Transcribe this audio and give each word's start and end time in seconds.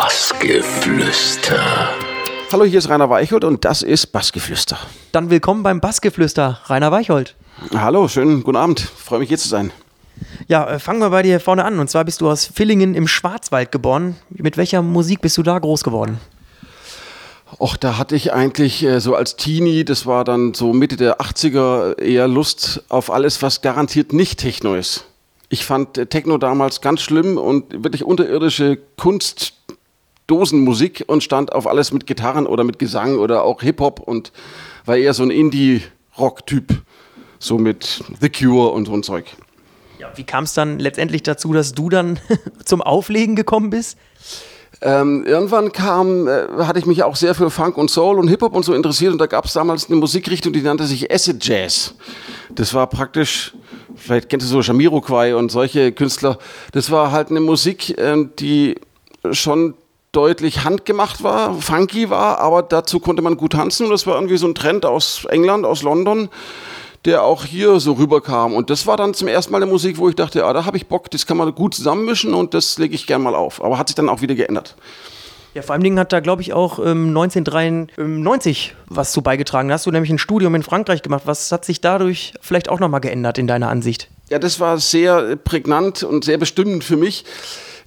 Bassgeflüster. 0.00 1.88
Hallo, 2.52 2.64
hier 2.64 2.78
ist 2.78 2.88
Rainer 2.88 3.10
Weicholt 3.10 3.42
und 3.42 3.64
das 3.64 3.82
ist 3.82 4.06
Bassgeflüster. 4.12 4.78
Dann 5.10 5.28
willkommen 5.28 5.64
beim 5.64 5.80
Bassgeflüster, 5.80 6.60
Rainer 6.66 6.92
Weicholt. 6.92 7.34
Hallo, 7.74 8.06
schönen 8.06 8.44
guten 8.44 8.58
Abend. 8.58 8.78
Freue 8.78 9.18
mich 9.18 9.28
hier 9.28 9.38
zu 9.38 9.48
sein. 9.48 9.72
Ja, 10.46 10.70
äh, 10.70 10.78
fangen 10.78 11.00
wir 11.00 11.10
bei 11.10 11.24
dir 11.24 11.40
vorne 11.40 11.64
an. 11.64 11.80
Und 11.80 11.90
zwar 11.90 12.04
bist 12.04 12.20
du 12.20 12.30
aus 12.30 12.46
Villingen 12.46 12.94
im 12.94 13.08
Schwarzwald 13.08 13.72
geboren. 13.72 14.14
Mit 14.30 14.56
welcher 14.56 14.82
Musik 14.82 15.20
bist 15.20 15.36
du 15.36 15.42
da 15.42 15.58
groß 15.58 15.82
geworden? 15.82 16.20
Och, 17.58 17.76
da 17.76 17.98
hatte 17.98 18.14
ich 18.14 18.32
eigentlich 18.32 18.84
äh, 18.84 19.00
so 19.00 19.16
als 19.16 19.34
Teenie, 19.34 19.84
das 19.84 20.06
war 20.06 20.22
dann 20.22 20.54
so 20.54 20.72
Mitte 20.72 20.96
der 20.96 21.20
80er, 21.20 21.98
eher 21.98 22.28
Lust 22.28 22.84
auf 22.88 23.10
alles, 23.10 23.42
was 23.42 23.62
garantiert 23.62 24.12
nicht 24.12 24.38
Techno 24.38 24.76
ist. 24.76 25.06
Ich 25.48 25.64
fand 25.64 25.98
äh, 25.98 26.06
Techno 26.06 26.38
damals 26.38 26.82
ganz 26.82 27.00
schlimm 27.00 27.36
und 27.36 27.82
wirklich 27.82 28.04
unterirdische 28.04 28.78
Kunstdosenmusik 30.28 31.04
und 31.06 31.22
stand 31.22 31.52
auf 31.52 31.66
alles 31.66 31.92
mit 31.92 32.06
Gitarren 32.06 32.46
oder 32.46 32.62
mit 32.62 32.78
Gesang 32.78 33.18
oder 33.18 33.44
auch 33.44 33.62
Hip-Hop 33.62 34.00
und 34.00 34.30
war 34.84 34.96
eher 34.96 35.14
so 35.14 35.22
ein 35.22 35.30
Indie-Rock-Typ. 35.30 36.82
So 37.40 37.56
mit 37.56 38.02
The 38.20 38.28
Cure 38.28 38.72
und 38.72 38.86
so 38.86 38.92
ein 38.92 39.02
Zeug. 39.02 39.26
Ja, 39.98 40.10
wie 40.16 40.24
kam 40.24 40.44
es 40.44 40.54
dann 40.54 40.80
letztendlich 40.80 41.22
dazu, 41.22 41.52
dass 41.52 41.72
du 41.72 41.88
dann 41.88 42.18
zum 42.64 42.82
Auflegen 42.82 43.36
gekommen 43.36 43.70
bist? 43.70 43.96
Ähm, 44.80 45.24
irgendwann 45.24 45.72
kam, 45.72 46.28
äh, 46.28 46.46
hatte 46.58 46.78
ich 46.78 46.86
mich 46.86 47.02
auch 47.04 47.16
sehr 47.16 47.34
für 47.34 47.50
Funk 47.50 47.78
und 47.78 47.90
Soul 47.90 48.18
und 48.18 48.28
Hip-Hop 48.28 48.54
und 48.54 48.64
so 48.64 48.74
interessiert 48.74 49.12
und 49.12 49.18
da 49.18 49.26
gab 49.26 49.46
es 49.46 49.52
damals 49.52 49.86
eine 49.86 49.96
Musikrichtung, 49.96 50.52
die 50.52 50.60
nannte 50.60 50.84
sich 50.84 51.10
Acid 51.10 51.44
Jazz. 51.44 51.94
Das 52.50 52.74
war 52.74 52.86
praktisch, 52.88 53.54
vielleicht 53.96 54.28
kennst 54.28 54.46
du 54.46 54.50
so 54.50 54.60
Jamiroquai 54.60 55.34
und 55.36 55.50
solche 55.50 55.92
Künstler, 55.92 56.38
das 56.72 56.90
war 56.90 57.12
halt 57.12 57.30
eine 57.30 57.40
Musik, 57.40 57.96
äh, 57.98 58.26
die 58.38 58.76
schon 59.32 59.74
deutlich 60.12 60.64
handgemacht 60.64 61.22
war, 61.22 61.54
funky 61.60 62.10
war, 62.10 62.38
aber 62.38 62.62
dazu 62.62 63.00
konnte 63.00 63.22
man 63.22 63.36
gut 63.36 63.52
tanzen 63.52 63.86
und 63.86 63.92
das 63.92 64.06
war 64.06 64.14
irgendwie 64.14 64.38
so 64.38 64.46
ein 64.46 64.54
Trend 64.54 64.86
aus 64.86 65.24
England, 65.26 65.66
aus 65.66 65.82
London 65.82 66.28
der 67.04 67.22
auch 67.22 67.44
hier 67.44 67.80
so 67.80 67.92
rüberkam. 67.92 68.54
Und 68.54 68.70
das 68.70 68.86
war 68.86 68.96
dann 68.96 69.14
zum 69.14 69.28
ersten 69.28 69.52
Mal 69.52 69.62
eine 69.62 69.70
Musik, 69.70 69.98
wo 69.98 70.08
ich 70.08 70.16
dachte, 70.16 70.44
ah, 70.44 70.52
da 70.52 70.64
habe 70.64 70.76
ich 70.76 70.86
Bock, 70.86 71.10
das 71.10 71.26
kann 71.26 71.36
man 71.36 71.54
gut 71.54 71.74
zusammenmischen 71.74 72.34
und 72.34 72.54
das 72.54 72.78
lege 72.78 72.94
ich 72.94 73.06
gern 73.06 73.22
mal 73.22 73.34
auf. 73.34 73.62
Aber 73.62 73.78
hat 73.78 73.88
sich 73.88 73.94
dann 73.94 74.08
auch 74.08 74.20
wieder 74.20 74.34
geändert. 74.34 74.74
Ja, 75.54 75.62
vor 75.62 75.72
allen 75.72 75.82
Dingen 75.82 75.98
hat 75.98 76.12
da, 76.12 76.20
glaube 76.20 76.42
ich, 76.42 76.52
auch 76.52 76.78
ähm, 76.78 77.08
1993 77.08 78.74
was 78.86 79.12
zu 79.12 79.22
beigetragen. 79.22 79.68
Da 79.68 79.74
hast 79.74 79.86
du 79.86 79.90
nämlich 79.90 80.10
ein 80.10 80.18
Studium 80.18 80.54
in 80.54 80.62
Frankreich 80.62 81.02
gemacht. 81.02 81.22
Was 81.24 81.50
hat 81.50 81.64
sich 81.64 81.80
dadurch 81.80 82.34
vielleicht 82.40 82.68
auch 82.68 82.80
nochmal 82.80 83.00
geändert 83.00 83.38
in 83.38 83.46
deiner 83.46 83.68
Ansicht? 83.68 84.08
Ja, 84.28 84.38
das 84.38 84.60
war 84.60 84.78
sehr 84.78 85.36
prägnant 85.36 86.02
und 86.02 86.24
sehr 86.24 86.36
bestimmend 86.36 86.84
für 86.84 86.96
mich. 86.96 87.24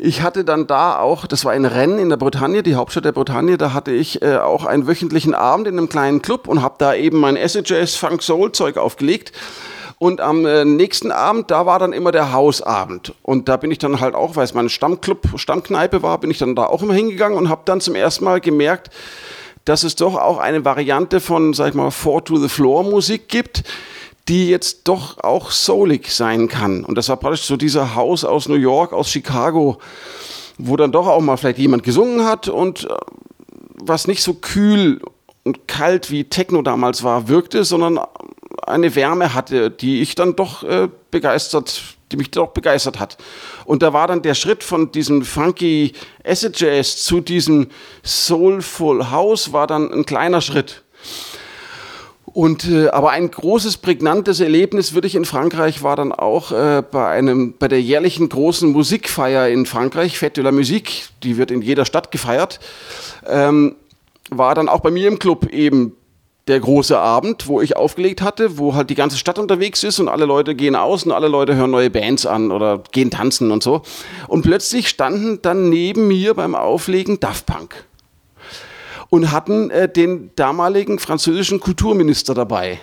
Ich 0.04 0.24
hatte 0.24 0.44
dann 0.44 0.66
da 0.66 0.98
auch, 0.98 1.28
das 1.28 1.46
war 1.46 1.52
ein 1.52 1.64
Rennen 1.64 2.00
in 2.00 2.10
der 2.10 2.18
Bretagne, 2.18 2.64
die 2.64 2.74
Hauptstadt 2.74 3.06
der 3.06 3.12
Bretagne, 3.12 3.60
da 3.60 3.74
hatte 3.74 3.92
ich 3.92 4.24
äh, 4.24 4.38
auch 4.38 4.66
einen 4.66 4.88
wöchentlichen 4.88 5.36
Abend 5.36 5.68
in 5.68 5.78
einem 5.78 5.90
kleinen 5.90 6.24
Club 6.24 6.48
und 6.48 6.64
habe 6.64 6.74
da 6.80 6.96
eben 6.96 7.20
mein 7.20 7.38
Acid 7.38 7.72
Funk 7.88 8.24
Soul 8.24 8.52
Zeug 8.52 8.78
aufgelegt. 8.78 9.32
Und 10.00 10.20
am 10.20 10.44
äh, 10.48 10.66
nächsten 10.66 11.12
Abend, 11.12 11.52
da 11.52 11.68
war 11.68 11.78
dann 11.78 11.94
immer 11.94 12.12
der 12.12 12.34
Hausabend. 12.34 13.14
Und 13.22 13.48
da 13.48 13.58
bin 13.58 13.70
ich 13.70 13.78
dann 13.78 14.00
halt 14.00 14.16
auch, 14.16 14.36
weil 14.36 14.44
es 14.44 14.56
mein 14.56 14.70
Stammclub, 14.70 15.20
Stammkneipe 15.36 16.02
war, 16.02 16.18
bin 16.20 16.32
ich 16.32 16.40
dann 16.40 16.56
da 16.56 16.66
auch 16.66 16.82
immer 16.82 16.96
hingegangen 16.96 17.38
und 17.38 17.50
habe 17.50 17.62
dann 17.66 17.80
zum 17.80 17.94
ersten 17.94 18.26
Mal 18.26 18.42
gemerkt, 18.42 18.90
dass 19.66 19.84
es 19.84 19.96
doch 19.96 20.16
auch 20.16 20.40
eine 20.40 20.66
Variante 20.66 21.20
von, 21.20 21.54
sag 21.54 21.68
ich 21.68 21.74
mal, 21.76 21.92
Four 21.92 22.26
to 22.26 22.38
the 22.38 22.50
Floor 22.50 22.82
Musik 22.82 23.30
gibt, 23.30 23.62
die 24.28 24.50
jetzt 24.50 24.88
doch 24.88 25.24
auch 25.24 25.52
soulig 25.52 26.14
sein 26.14 26.48
kann. 26.48 26.84
Und 26.84 26.98
das 26.98 27.10
war 27.10 27.18
praktisch 27.18 27.44
so 27.44 27.58
dieser 27.58 27.96
Haus 27.96 28.24
aus 28.24 28.48
New 28.48 28.56
York, 28.56 28.94
aus 28.94 29.10
Chicago, 29.10 29.80
wo 30.58 30.78
dann 30.78 30.92
doch 30.92 31.08
auch 31.08 31.22
mal 31.22 31.38
vielleicht 31.38 31.58
jemand 31.58 31.84
gesungen 31.84 32.26
hat 32.26 32.48
und 32.48 32.86
äh, 32.86 32.96
was 33.84 34.08
nicht 34.08 34.24
so 34.24 34.36
kühl 34.36 35.02
und 35.44 35.68
kalt 35.68 36.12
wie 36.12 36.26
Techno 36.26 36.62
damals 36.62 37.04
war, 37.04 37.28
wirkte, 37.28 37.64
sondern 37.64 38.00
eine 38.68 38.96
Wärme 38.96 39.34
hatte, 39.34 39.72
die 39.72 40.02
ich 40.02 40.16
dann 40.16 40.36
doch 40.36 40.64
äh, 40.64 40.88
begeistert, 41.10 41.82
die 42.12 42.18
mich 42.18 42.32
doch 42.32 42.50
begeistert 42.50 43.00
hat. 43.00 43.18
Und 43.66 43.82
da 43.82 43.94
war 43.94 44.08
dann 44.08 44.22
der 44.22 44.36
Schritt 44.36 44.64
von 44.64 44.92
diesem 44.92 45.24
funky 45.24 45.94
Acid 46.24 46.60
Jazz 46.60 47.04
zu 47.04 47.22
diesem 47.22 47.70
Soulful 48.04 49.10
House 49.10 49.52
war 49.52 49.68
dann 49.68 49.92
ein 49.92 50.06
kleiner 50.06 50.42
Schritt. 50.42 50.84
Und 52.34 52.70
äh, 52.70 52.88
aber 52.88 53.12
ein 53.12 53.30
großes 53.30 53.78
prägnantes 53.78 54.40
Erlebnis 54.40 54.94
würde 54.94 55.08
ich 55.08 55.16
in 55.16 55.26
Frankreich 55.26 55.84
war 55.84 55.96
dann 55.96 56.14
auch 56.14 56.52
äh, 56.52 56.82
bei 56.90 57.08
einem 57.08 57.56
bei 57.60 57.68
der 57.68 57.82
jährlichen 57.82 58.30
großen 58.30 58.72
Musikfeier 58.72 59.50
in 59.50 59.66
Frankreich 59.66 60.18
Fête 60.18 60.36
de 60.36 60.44
la 60.44 60.52
Musique, 60.52 61.10
die 61.24 61.38
wird 61.38 61.52
in 61.52 61.62
jeder 61.62 61.84
Stadt 61.84 62.12
gefeiert, 62.12 62.60
ähm, 63.28 63.76
war 64.30 64.56
dann 64.56 64.70
auch 64.70 64.80
bei 64.80 64.92
mir 64.92 65.10
im 65.10 65.20
Club 65.20 65.52
eben 65.52 65.94
der 66.48 66.60
große 66.60 66.98
Abend, 66.98 67.48
wo 67.48 67.62
ich 67.62 67.76
aufgelegt 67.76 68.22
hatte, 68.22 68.58
wo 68.58 68.74
halt 68.76 68.90
die 68.90 68.96
ganze 68.96 69.18
Stadt 69.18 69.38
unterwegs 69.38 69.84
ist 69.84 70.00
und 70.00 70.08
alle 70.08 70.26
Leute 70.26 70.56
gehen 70.56 70.76
aus 70.76 71.04
und 71.04 71.12
alle 71.12 71.28
Leute 71.28 71.56
hören 71.56 71.72
neue 71.72 71.90
Bands 71.90 72.26
an 72.26 72.52
oder 72.52 72.82
gehen 72.92 73.12
tanzen 73.12 73.52
und 73.52 73.62
so. 73.62 73.84
Und 74.28 74.42
plötzlich 74.42 74.88
standen 74.88 75.42
dann 75.42 75.70
neben 75.70 76.08
mir 76.08 76.34
beim 76.34 76.56
Auflegen 76.56 77.20
Daft 77.20 77.46
Punk 77.46 77.86
und 79.12 79.32
hatten 79.32 79.70
äh, 79.70 79.88
den 79.92 80.32
damaligen 80.36 80.98
französischen 80.98 81.60
Kulturminister 81.60 82.34
dabei. 82.34 82.80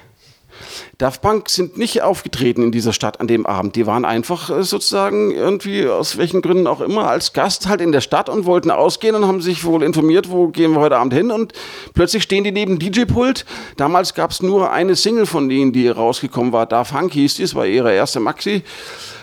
Daft 0.99 1.23
Punk 1.23 1.49
sind 1.49 1.79
nicht 1.79 2.03
aufgetreten 2.03 2.63
in 2.63 2.73
dieser 2.73 2.93
Stadt 2.93 3.21
an 3.21 3.29
dem 3.29 3.47
Abend. 3.47 3.77
Die 3.77 3.87
waren 3.87 4.05
einfach 4.05 4.51
äh, 4.51 4.63
sozusagen 4.63 5.31
irgendwie, 5.31 5.87
aus 5.87 6.19
welchen 6.19 6.43
Gründen 6.43 6.67
auch 6.67 6.83
immer, 6.83 7.09
als 7.09 7.33
Gast 7.33 7.67
halt 7.67 7.81
in 7.81 7.93
der 7.93 8.03
Stadt 8.03 8.29
und 8.29 8.45
wollten 8.45 8.71
ausgehen 8.71 9.15
und 9.15 9.27
haben 9.27 9.41
sich 9.41 9.65
wohl 9.65 9.83
informiert, 9.83 10.31
wo 10.31 10.49
gehen 10.49 10.73
wir 10.73 10.81
heute 10.81 10.99
Abend 10.99 11.15
hin. 11.15 11.31
Und 11.31 11.55
plötzlich 11.95 12.25
stehen 12.25 12.45
die 12.45 12.53
neben 12.53 12.79
DJ-Pult. 12.79 13.47
Damals 13.79 14.13
gab 14.13 14.31
es 14.31 14.43
nur 14.43 14.71
eine 14.71 14.97
Single 14.97 15.27
von 15.27 15.49
denen, 15.49 15.73
die 15.73 15.89
rausgekommen 15.89 16.53
war. 16.53 16.67
Da 16.67 16.85
Funk 16.85 17.15
hieß 17.15 17.37
die, 17.37 17.43
das 17.43 17.55
war 17.55 17.65
ihre 17.65 17.95
erste 17.95 18.21
Maxi. 18.21 18.65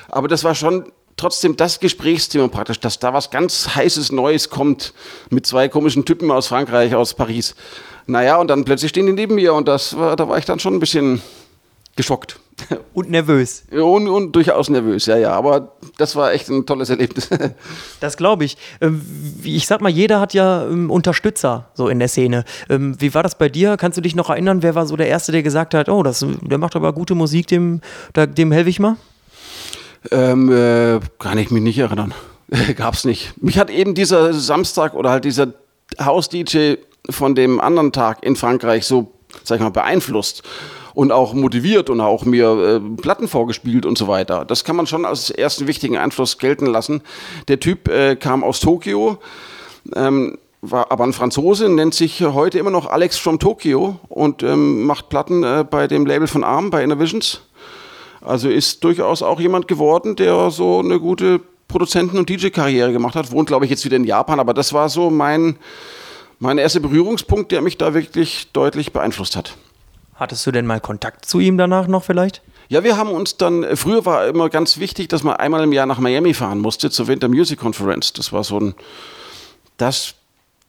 Aber 0.10 0.28
das 0.28 0.44
war 0.44 0.56
schon 0.56 0.92
trotzdem 1.18 1.56
das 1.56 1.80
Gesprächsthema 1.80 2.48
praktisch, 2.48 2.80
dass 2.80 3.00
da 3.00 3.14
was 3.14 3.30
ganz 3.30 3.76
heißes 3.76 4.12
Neues 4.12 4.50
kommt 4.50 4.94
mit 5.30 5.46
zwei 5.46 5.70
komischen 5.70 6.06
Typen 6.06 6.32
aus 6.32 6.48
Frankreich, 6.48 6.96
aus 6.96 7.14
Paris. 7.14 7.56
Naja, 8.08 8.38
und 8.38 8.48
dann 8.50 8.66
plötzlich 8.66 8.90
stehen 8.90 9.08
die 9.08 9.14
neben 9.14 9.36
mir 9.36 9.54
und 9.54 9.68
das 9.68 9.98
war, 9.98 10.16
da 10.16 10.30
war 10.30 10.38
ich 10.38 10.46
dann 10.46 10.60
schon 10.60 10.76
ein 10.76 10.80
bisschen 10.80 11.22
geschockt. 11.96 12.40
Und 12.94 13.10
nervös. 13.10 13.66
Und, 13.72 14.08
und, 14.08 14.32
durchaus 14.34 14.70
nervös, 14.70 15.06
ja, 15.08 15.18
ja. 15.18 15.32
Aber 15.32 15.74
das 15.98 16.16
war 16.16 16.32
echt 16.32 16.50
ein 16.50 16.66
tolles 16.66 16.90
Erlebnis. 16.90 17.30
Das 18.00 18.16
glaube 18.18 18.46
ich. 18.46 18.58
Ähm, 18.80 19.02
ich 19.44 19.68
sag 19.68 19.82
mal, 19.82 19.90
jeder 19.90 20.20
hat 20.20 20.34
ja 20.34 20.66
ähm, 20.66 20.90
Unterstützer 20.90 21.70
so 21.74 21.90
in 21.90 22.00
der 22.00 22.08
Szene. 22.08 22.46
Ähm, 22.70 22.96
wie 23.00 23.14
war 23.14 23.24
das 23.24 23.38
bei 23.38 23.50
dir? 23.50 23.78
Kannst 23.78 23.98
du 23.98 24.02
dich 24.02 24.16
noch 24.16 24.30
erinnern, 24.30 24.64
wer 24.64 24.76
war 24.76 24.86
so 24.86 24.96
der 24.96 25.08
Erste, 25.08 25.32
der 25.32 25.44
gesagt 25.44 25.74
hat, 25.74 25.90
oh, 25.90 26.04
das, 26.04 26.26
der 26.42 26.58
macht 26.58 26.76
aber 26.76 26.94
gute 26.94 27.16
Musik, 27.16 27.48
dem, 27.48 27.82
dem 28.16 28.52
helfe 28.52 28.70
ich 28.70 28.80
mal? 28.80 28.96
Ähm, 30.12 30.52
äh, 30.52 31.00
kann 31.20 31.38
ich 31.38 31.52
mich 31.52 31.64
nicht 31.64 31.78
erinnern. 31.78 32.14
Gab's 32.76 33.06
nicht. 33.06 33.42
Mich 33.42 33.58
hat 33.58 33.70
eben 33.70 33.96
dieser 33.96 34.34
Samstag 34.34 34.94
oder 34.94 35.10
halt 35.10 35.26
dieser 35.26 35.54
Haus-DJ 36.00 36.76
von 37.10 37.36
dem 37.36 37.60
anderen 37.60 37.92
Tag 37.92 38.24
in 38.24 38.36
Frankreich 38.36 38.86
so, 38.86 39.12
sag 39.44 39.58
ich 39.58 39.64
mal, 39.64 39.70
beeinflusst 39.70 40.44
und 40.94 41.12
auch 41.12 41.34
motiviert 41.34 41.90
und 41.90 42.02
auch 42.02 42.26
mir 42.26 42.82
äh, 42.82 43.02
Platten 43.02 43.28
vorgespielt 43.28 43.86
und 43.86 43.98
so 43.98 44.08
weiter. 44.08 44.46
Das 44.46 44.64
kann 44.64 44.76
man 44.76 44.88
schon 44.88 45.06
als 45.06 45.30
ersten 45.30 45.68
wichtigen 45.68 45.98
Einfluss 45.98 46.38
gelten 46.38 46.66
lassen. 46.66 47.02
Der 47.48 47.60
Typ 47.60 47.88
äh, 47.90 48.16
kam 48.16 48.44
aus 48.44 48.60
Tokio, 48.60 49.18
ähm, 49.96 50.38
war 50.62 50.92
aber 50.92 51.04
ein 51.04 51.14
Franzose, 51.14 51.70
nennt 51.70 51.94
sich 51.94 52.22
heute 52.22 52.58
immer 52.58 52.72
noch 52.72 52.88
Alex 52.88 53.18
from 53.18 53.40
Tokyo 53.40 54.00
und 54.08 54.42
ähm, 54.42 54.86
macht 54.86 55.10
Platten 55.10 55.44
äh, 55.44 55.66
bei 55.70 55.88
dem 55.88 56.06
Label 56.06 56.28
von 56.28 56.44
Arm, 56.44 56.70
bei 56.70 56.84
Innovisions. 56.84 57.42
Also 58.26 58.50
ist 58.50 58.84
durchaus 58.84 59.22
auch 59.22 59.40
jemand 59.40 59.68
geworden, 59.68 60.16
der 60.16 60.50
so 60.50 60.80
eine 60.80 61.00
gute 61.00 61.42
Produzenten- 61.68 62.18
und 62.18 62.30
DJ-Karriere 62.30 62.92
gemacht 62.92 63.16
hat. 63.16 63.32
Wohnt, 63.32 63.48
glaube 63.48 63.66
ich, 63.66 63.72
jetzt 63.72 63.86
wieder 63.86 63.98
in 63.98 64.04
Japan, 64.04 64.40
aber 64.40 64.54
das 64.54 64.74
war 64.74 64.90
so 64.90 65.10
mein, 65.10 65.58
mein 66.40 66.58
erster 66.58 66.80
Berührungspunkt, 66.80 67.52
der 67.52 67.62
mich 67.62 67.78
da 67.78 67.94
wirklich 67.94 68.52
deutlich 68.52 68.94
beeinflusst 68.94 69.36
hat. 69.36 69.56
Hattest 70.16 70.48
du 70.48 70.52
denn 70.52 70.66
mal 70.66 70.80
Kontakt 70.80 71.26
zu 71.26 71.40
ihm 71.40 71.58
danach 71.58 71.88
noch 71.88 72.04
vielleicht? 72.04 72.42
Ja, 72.68 72.84
wir 72.84 72.98
haben 72.98 73.12
uns 73.12 73.38
dann, 73.38 73.64
früher 73.76 74.06
war 74.06 74.26
immer 74.28 74.50
ganz 74.50 74.80
wichtig, 74.80 75.08
dass 75.10 75.22
man 75.24 75.36
einmal 75.36 75.64
im 75.64 75.72
Jahr 75.72 75.86
nach 75.86 76.00
Miami 76.00 76.34
fahren 76.34 76.58
musste 76.60 76.90
zur 76.90 77.08
Winter 77.08 77.28
Music 77.28 77.60
Conference. 77.60 78.14
Das 78.14 78.34
war 78.34 78.44
so 78.44 78.60
ein, 78.60 78.74
das 79.78 80.16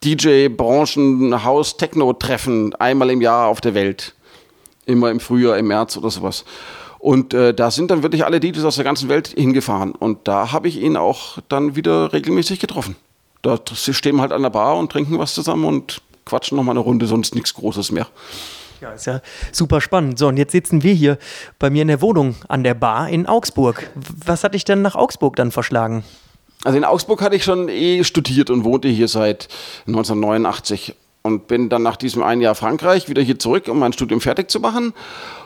DJ-Branchen-Haus-Techno-Treffen 0.05 2.75
einmal 2.75 3.09
im 3.11 3.23
Jahr 3.23 3.47
auf 3.47 3.63
der 3.63 3.73
Welt. 3.75 4.15
Immer 4.85 5.11
im 5.11 5.21
Frühjahr, 5.21 5.57
im 5.57 5.69
März 5.69 5.97
oder 5.97 6.11
sowas. 6.11 6.45
Und 7.07 7.35
äh, 7.35 7.55
da 7.55 7.71
sind 7.71 7.93
dann 7.93 8.03
wirklich 8.03 8.25
alle 8.25 8.41
DJs 8.41 8.65
aus 8.65 8.75
der 8.75 8.85
ganzen 8.85 9.09
Welt 9.09 9.29
hingefahren. 9.29 9.93
Und 9.93 10.27
da 10.27 10.51
habe 10.51 10.67
ich 10.67 10.81
ihn 10.81 10.97
auch 10.97 11.39
dann 11.49 11.77
wieder 11.77 12.13
regelmäßig 12.13 12.59
getroffen. 12.59 12.97
Da 13.43 13.61
stehen 13.65 14.17
wir 14.17 14.23
halt 14.23 14.33
an 14.33 14.43
der 14.43 14.51
Bar 14.51 14.77
und 14.77 14.91
trinken 14.91 15.17
was 15.17 15.33
zusammen 15.33 15.67
und 15.67 16.03
quatschen 16.25 16.57
nochmal 16.57 16.73
eine 16.73 16.81
Runde, 16.81 17.07
sonst 17.07 17.37
nichts 17.37 17.55
Großes 17.55 17.93
mehr. 17.93 18.09
Ja, 18.81 18.91
ist 18.91 19.07
ja 19.07 19.21
super 19.53 19.81
spannend. 19.81 20.19
So, 20.19 20.27
und 20.27 20.37
jetzt 20.37 20.51
sitzen 20.51 20.83
wir 20.83 20.95
hier 20.95 21.17
bei 21.61 21.71
mir 21.71 21.83
in 21.83 21.89
der 21.89 22.01
Wohnung 22.01 22.35
an 22.49 22.65
der 22.65 22.75
Bar 22.75 23.09
in 23.09 23.27
Augsburg. 23.27 23.89
Was 24.25 24.43
hat 24.43 24.55
dich 24.55 24.65
denn 24.65 24.83
nach 24.83 24.97
Augsburg 24.97 25.37
dann 25.37 25.53
verschlagen? 25.53 26.03
Also 26.65 26.77
in 26.77 26.85
Augsburg 26.85 27.23
hatte 27.23 27.37
ich 27.37 27.45
schon 27.45 27.69
eh 27.69 28.03
studiert 28.03 28.51
und 28.51 28.65
wohnte 28.65 28.89
hier 28.89 29.07
seit 29.07 29.47
1989 29.87 30.97
und 31.27 31.49
bin 31.49 31.69
dann 31.69 31.83
nach 31.83 31.97
diesem 31.97 32.23
einen 32.23 32.41
Jahr 32.41 32.55
Frankreich 32.55 33.09
wieder 33.09 33.21
hier 33.21 33.39
zurück, 33.39 33.67
um 33.69 33.81
mein 33.81 33.93
Studium 33.93 34.21
fertig 34.21 34.49
zu 34.49 34.61
machen 34.61 34.95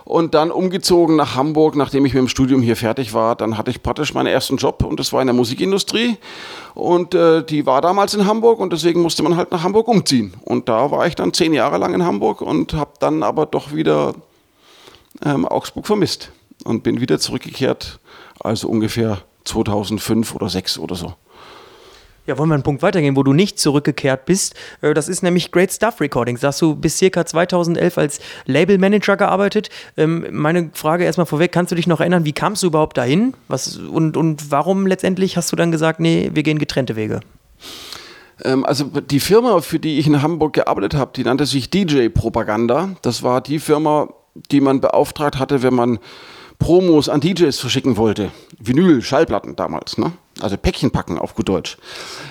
und 0.05 0.35
dann 0.35 0.50
umgezogen 0.50 1.17
nach 1.17 1.37
Hamburg, 1.37 1.75
nachdem 1.75 2.05
ich 2.05 2.12
mit 2.12 2.21
dem 2.21 2.29
Studium 2.29 2.61
hier 2.61 2.77
fertig 2.77 3.15
war. 3.15 3.35
Dann 3.35 3.56
hatte 3.56 3.71
ich 3.71 3.82
praktisch 3.82 4.12
meinen 4.12 4.27
ersten 4.27 4.59
Job 4.59 4.85
und 4.85 5.00
das 5.00 5.12
war 5.12 5.23
in 5.23 5.27
der 5.27 5.35
Musikindustrie 5.35 6.19
und 6.75 7.15
äh, 7.15 7.43
die 7.43 7.65
war 7.65 7.81
damals 7.81 8.12
in 8.12 8.27
Hamburg 8.27 8.61
und 8.61 8.73
deswegen 8.73 9.00
musste 9.00 9.23
man 9.23 9.37
halt 9.37 9.50
nach 9.50 9.62
Hamburg 9.62 9.88
umziehen. 9.88 10.35
Und 10.44 10.69
da 10.69 10.91
war 10.91 11.06
ich 11.06 11.15
dann 11.15 11.32
zehn 11.32 11.55
Jahre 11.55 11.79
lang 11.79 11.94
in 11.94 12.05
Hamburg 12.05 12.43
und 12.43 12.75
habe 12.75 12.93
dann 13.00 13.23
aber 13.23 13.47
doch 13.47 13.73
wieder 13.73 14.15
ähm, 15.25 15.47
Augsburg 15.47 15.87
vermisst 15.87 16.31
und 16.65 16.83
bin 16.83 17.00
wieder 17.00 17.19
zurückgekehrt, 17.19 18.00
also 18.38 18.69
ungefähr 18.69 19.23
2005 19.44 20.35
oder 20.35 20.49
2006 20.49 20.79
oder 20.79 20.94
so. 20.94 21.15
Ja, 22.26 22.38
wollen 22.38 22.49
wir 22.49 22.55
einen 22.55 22.62
Punkt 22.62 22.82
weitergehen, 22.82 23.17
wo 23.17 23.22
du 23.22 23.32
nicht 23.32 23.58
zurückgekehrt 23.58 24.26
bist. 24.26 24.55
Äh, 24.82 24.94
das 24.94 25.08
ist 25.08 25.22
nämlich 25.22 25.50
Great 25.52 25.72
Stuff 25.72 26.00
Recordings. 26.00 26.40
Da 26.40 26.49
hast 26.49 26.61
du 26.61 26.76
bis 26.76 26.99
circa 26.99 27.26
2011 27.26 27.99
als 27.99 28.20
Labelmanager 28.46 29.17
gearbeitet. 29.17 29.70
Ähm, 29.96 30.26
meine 30.31 30.70
Frage 30.72 31.05
erstmal 31.05 31.26
vorweg, 31.26 31.52
kannst 31.52 31.72
du 31.72 31.76
dich 31.76 31.87
noch 31.87 32.00
erinnern, 32.00 32.25
wie 32.25 32.32
kamst 32.32 32.62
du 32.62 32.69
überhaupt 32.69 32.96
dahin? 32.99 33.34
Was, 33.49 33.76
und, 33.76 34.17
und 34.17 34.50
warum 34.50 34.87
letztendlich 34.87 35.37
hast 35.37 35.50
du 35.52 35.56
dann 35.56 35.72
gesagt, 35.72 36.00
nee, 36.00 36.31
wir 36.34 36.43
gehen 36.43 36.58
getrennte 36.58 36.96
Wege? 36.96 37.20
Ähm, 38.44 38.64
also 38.64 38.84
die 38.84 39.20
Firma, 39.20 39.61
für 39.61 39.78
die 39.78 39.99
ich 39.99 40.06
in 40.06 40.23
Hamburg 40.23 40.55
gearbeitet 40.55 40.94
habe, 40.94 41.12
die 41.14 41.25
nannte 41.25 41.46
sich 41.46 41.70
DJ 41.70 42.08
Propaganda. 42.08 42.90
Das 43.02 43.23
war 43.23 43.40
die 43.40 43.58
Firma, 43.58 44.08
die 44.50 44.61
man 44.61 44.81
beauftragt 44.81 45.38
hatte, 45.38 45.62
wenn 45.62 45.75
man 45.75 45.99
Promos 46.58 47.08
an 47.08 47.20
DJs 47.20 47.58
verschicken 47.58 47.96
wollte. 47.96 48.31
Vinyl, 48.58 49.02
Schallplatten 49.02 49.56
damals, 49.56 49.99
ne? 49.99 50.12
Also 50.42 50.56
Päckchen 50.56 50.90
packen 50.90 51.19
auf 51.19 51.34
gut 51.34 51.48
Deutsch. 51.48 51.76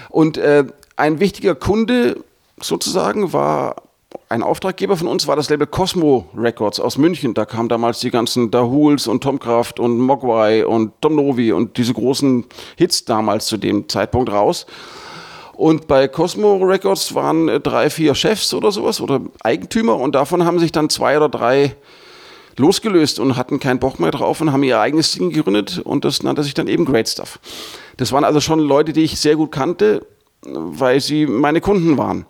Und 0.10 0.38
äh, 0.38 0.66
ein 0.96 1.20
wichtiger 1.20 1.56
Kunde 1.56 2.24
sozusagen 2.62 3.34
war 3.34 3.76
ein 4.28 4.44
Auftraggeber 4.44 4.98
von 4.98 5.08
uns 5.08 5.28
war 5.28 5.36
das 5.36 5.50
Label 5.50 5.68
Cosmo 5.68 6.30
Records 6.36 6.80
aus 6.80 6.98
München. 6.98 7.34
Da 7.34 7.46
kamen 7.46 7.70
damals 7.70 8.00
die 8.00 8.12
ganzen 8.12 8.52
Dahuls 8.52 9.08
und 9.08 9.24
Tomkraft 9.24 9.80
und 9.80 10.00
Mogwai 10.00 10.66
und 10.66 10.94
Tom 11.02 11.16
Novi 11.16 11.52
und 11.52 11.78
diese 11.78 11.94
großen 11.94 12.46
Hits 12.76 13.06
damals 13.06 13.46
zu 13.48 13.58
dem 13.58 13.88
Zeitpunkt 13.88 14.32
raus. 14.32 14.66
Und 15.54 15.88
bei 15.88 16.08
Cosmo 16.08 16.58
Records 16.58 17.14
waren 17.16 17.50
äh, 17.50 17.60
drei, 17.60 17.90
vier 17.90 18.16
Chefs 18.16 18.54
oder 18.54 18.72
sowas 18.72 19.02
oder 19.02 19.22
Eigentümer 19.44 19.98
und 19.98 20.16
davon 20.16 20.46
haben 20.46 20.60
sich 20.60 20.72
dann 20.72 20.90
zwei 20.90 21.18
oder 21.18 21.30
drei 21.30 21.76
losgelöst 22.60 23.20
und 23.20 23.36
hatten 23.36 23.60
keinen 23.60 23.80
Bock 23.80 24.00
mehr 24.00 24.12
drauf 24.12 24.42
und 24.42 24.52
haben 24.52 24.64
ihr 24.64 24.80
eigenes 24.80 25.14
Ding 25.14 25.32
gegründet 25.32 25.80
und 25.84 26.06
das 26.06 26.22
nannte 26.22 26.44
sich 26.44 26.54
dann 26.54 26.68
eben 26.68 26.86
Great 26.86 27.10
Stuff. 27.10 27.40
Das 27.98 28.12
waren 28.12 28.24
also 28.24 28.40
schon 28.40 28.60
Leute, 28.60 28.94
die 28.94 29.04
ich 29.04 29.20
sehr 29.20 29.36
gut 29.36 29.52
kannte, 29.52 30.06
weil 30.44 31.00
sie 31.00 31.26
meine 31.26 31.62
Kunden 31.62 31.98
waren. 31.98 32.26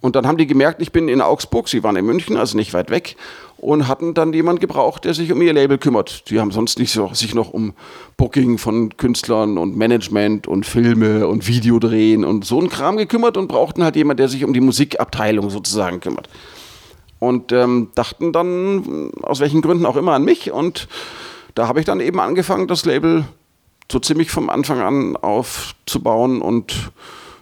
Und 0.00 0.16
dann 0.16 0.26
haben 0.26 0.36
die 0.36 0.48
gemerkt, 0.48 0.82
ich 0.82 0.90
bin 0.90 1.08
in 1.08 1.20
Augsburg, 1.20 1.68
sie 1.68 1.84
waren 1.84 1.94
in 1.94 2.04
München, 2.04 2.36
also 2.36 2.56
nicht 2.56 2.74
weit 2.74 2.90
weg, 2.90 3.14
und 3.56 3.86
hatten 3.86 4.14
dann 4.14 4.32
jemanden 4.32 4.60
gebraucht, 4.60 5.04
der 5.04 5.14
sich 5.14 5.30
um 5.30 5.40
ihr 5.40 5.52
Label 5.52 5.78
kümmert. 5.78 6.28
Die 6.28 6.40
haben 6.40 6.50
sonst 6.50 6.80
nicht 6.80 6.90
so, 6.90 7.10
sich 7.14 7.36
noch 7.36 7.50
um 7.50 7.74
Booking 8.16 8.58
von 8.58 8.96
Künstlern 8.96 9.58
und 9.58 9.76
Management 9.76 10.48
und 10.48 10.66
Filme 10.66 11.28
und 11.28 11.46
Videodrehen 11.46 12.24
und 12.24 12.44
so 12.44 12.58
einen 12.58 12.68
Kram 12.68 12.96
gekümmert 12.96 13.36
und 13.36 13.46
brauchten 13.46 13.84
halt 13.84 13.94
jemanden, 13.94 14.18
der 14.18 14.28
sich 14.28 14.42
um 14.42 14.52
die 14.52 14.60
Musikabteilung 14.60 15.50
sozusagen 15.50 16.00
kümmert 16.00 16.28
und 17.22 17.52
ähm, 17.52 17.90
dachten 17.94 18.32
dann, 18.32 19.12
aus 19.22 19.38
welchen 19.38 19.62
Gründen 19.62 19.86
auch 19.86 19.94
immer, 19.94 20.14
an 20.14 20.24
mich. 20.24 20.50
Und 20.50 20.88
da 21.54 21.68
habe 21.68 21.78
ich 21.78 21.86
dann 21.86 22.00
eben 22.00 22.18
angefangen, 22.18 22.66
das 22.66 22.84
Label 22.84 23.24
so 23.90 24.00
ziemlich 24.00 24.32
vom 24.32 24.50
Anfang 24.50 24.80
an 24.80 25.16
aufzubauen 25.16 26.42
und 26.42 26.90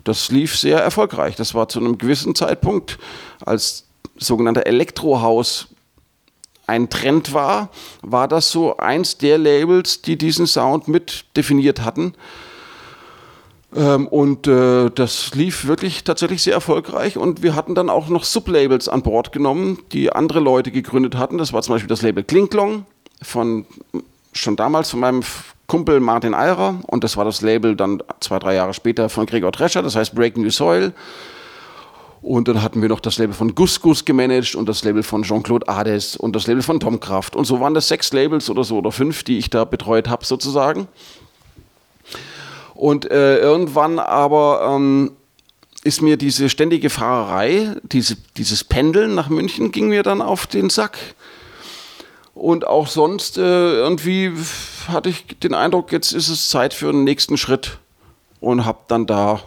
das 0.04 0.30
lief 0.30 0.58
sehr 0.58 0.80
erfolgreich. 0.80 1.34
Das 1.34 1.54
war 1.54 1.70
zu 1.70 1.78
einem 1.78 1.96
gewissen 1.96 2.34
Zeitpunkt, 2.34 2.98
als 3.46 3.86
sogenannter 4.18 4.66
Elektrohaus 4.66 5.68
ein 6.66 6.90
Trend 6.90 7.32
war, 7.32 7.70
war 8.02 8.28
das 8.28 8.50
so 8.50 8.76
eins 8.76 9.16
der 9.16 9.38
Labels, 9.38 10.02
die 10.02 10.18
diesen 10.18 10.46
Sound 10.46 10.88
mit 10.88 11.24
definiert 11.38 11.80
hatten. 11.80 12.12
Ähm, 13.74 14.08
und 14.08 14.48
äh, 14.48 14.90
das 14.90 15.34
lief 15.34 15.66
wirklich 15.66 16.02
tatsächlich 16.02 16.42
sehr 16.42 16.54
erfolgreich 16.54 17.16
und 17.16 17.42
wir 17.42 17.54
hatten 17.54 17.74
dann 17.74 17.88
auch 17.88 18.08
noch 18.08 18.24
Sublabels 18.24 18.88
an 18.88 19.02
Bord 19.02 19.32
genommen, 19.32 19.78
die 19.92 20.12
andere 20.12 20.40
Leute 20.40 20.72
gegründet 20.72 21.16
hatten. 21.16 21.38
Das 21.38 21.52
war 21.52 21.62
zum 21.62 21.74
Beispiel 21.74 21.88
das 21.88 22.02
Label 22.02 22.24
Klinklong 22.24 22.84
von 23.22 23.66
schon 24.32 24.56
damals 24.56 24.90
von 24.90 25.00
meinem 25.00 25.22
Kumpel 25.66 26.00
Martin 26.00 26.34
Eirer 26.34 26.80
und 26.88 27.04
das 27.04 27.16
war 27.16 27.24
das 27.24 27.42
Label 27.42 27.76
dann 27.76 28.02
zwei, 28.18 28.40
drei 28.40 28.54
Jahre 28.54 28.74
später 28.74 29.08
von 29.08 29.26
Gregor 29.26 29.52
Drescher, 29.52 29.82
das 29.82 29.94
heißt 29.94 30.14
Breaking 30.14 30.42
New 30.42 30.50
Soil. 30.50 30.92
Und 32.22 32.48
dann 32.48 32.60
hatten 32.60 32.82
wir 32.82 32.88
noch 32.90 33.00
das 33.00 33.16
Label 33.16 33.34
von 33.34 33.54
Gus 33.54 33.80
Gus 33.80 34.04
gemanagt 34.04 34.54
und 34.54 34.68
das 34.68 34.84
Label 34.84 35.02
von 35.02 35.22
Jean-Claude 35.22 35.68
Ades 35.68 36.16
und 36.16 36.36
das 36.36 36.46
Label 36.46 36.62
von 36.62 36.78
Tom 36.78 37.00
Kraft. 37.00 37.34
Und 37.34 37.46
so 37.46 37.60
waren 37.60 37.72
das 37.72 37.88
sechs 37.88 38.12
Labels 38.12 38.50
oder 38.50 38.62
so 38.62 38.76
oder 38.76 38.92
fünf, 38.92 39.22
die 39.22 39.38
ich 39.38 39.48
da 39.48 39.64
betreut 39.64 40.08
habe 40.08 40.24
sozusagen. 40.26 40.86
Und 42.80 43.10
äh, 43.10 43.36
irgendwann 43.36 43.98
aber 43.98 44.74
ähm, 44.74 45.10
ist 45.84 46.00
mir 46.00 46.16
diese 46.16 46.48
ständige 46.48 46.88
Fahrerei, 46.88 47.76
diese, 47.82 48.16
dieses 48.38 48.64
Pendeln 48.64 49.14
nach 49.14 49.28
München 49.28 49.70
ging 49.70 49.90
mir 49.90 50.02
dann 50.02 50.22
auf 50.22 50.46
den 50.46 50.70
Sack. 50.70 50.96
Und 52.32 52.66
auch 52.66 52.86
sonst 52.86 53.36
äh, 53.36 53.42
irgendwie 53.42 54.32
hatte 54.88 55.10
ich 55.10 55.26
den 55.40 55.52
Eindruck, 55.52 55.92
jetzt 55.92 56.12
ist 56.12 56.30
es 56.30 56.48
Zeit 56.48 56.72
für 56.72 56.88
einen 56.88 57.04
nächsten 57.04 57.36
Schritt 57.36 57.80
und 58.40 58.64
habe 58.64 58.78
dann 58.88 59.04
da 59.04 59.42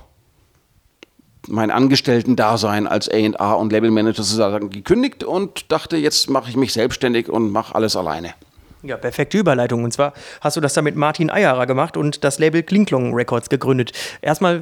mein 1.47 1.71
Angestellten-Dasein 1.71 2.85
als 2.85 3.09
A&R 3.09 3.57
und 3.57 3.73
Labelmanager 3.73 4.21
sozusagen 4.21 4.69
gekündigt 4.69 5.23
und 5.23 5.71
dachte, 5.71 5.97
jetzt 5.97 6.29
mache 6.29 6.51
ich 6.51 6.55
mich 6.55 6.71
selbstständig 6.71 7.29
und 7.29 7.51
mache 7.51 7.73
alles 7.73 7.95
alleine. 7.95 8.35
Ja, 8.85 8.97
perfekte 8.97 9.37
Überleitung. 9.37 9.85
Und 9.85 9.93
zwar 9.93 10.13
hast 10.41 10.57
du 10.57 10.61
das 10.61 10.73
da 10.73 10.81
mit 10.81 10.97
Martin 10.97 11.29
Eierer 11.29 11.65
gemacht 11.65 11.95
und 11.95 12.23
das 12.25 12.37
Label 12.37 12.63
Klinklong 12.63 13.13
Records 13.13 13.47
gegründet. 13.47 13.93
Erstmal, 14.21 14.61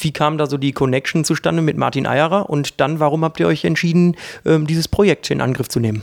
wie 0.00 0.12
kam 0.12 0.36
da 0.36 0.46
so 0.46 0.58
die 0.58 0.72
Connection 0.72 1.24
zustande 1.24 1.62
mit 1.62 1.76
Martin 1.76 2.08
Eierer? 2.08 2.50
Und 2.50 2.80
dann, 2.80 2.98
warum 2.98 3.24
habt 3.24 3.38
ihr 3.38 3.46
euch 3.46 3.64
entschieden, 3.64 4.16
ähm, 4.44 4.66
dieses 4.66 4.88
Projekt 4.88 5.30
in 5.30 5.40
Angriff 5.40 5.68
zu 5.68 5.78
nehmen? 5.78 6.02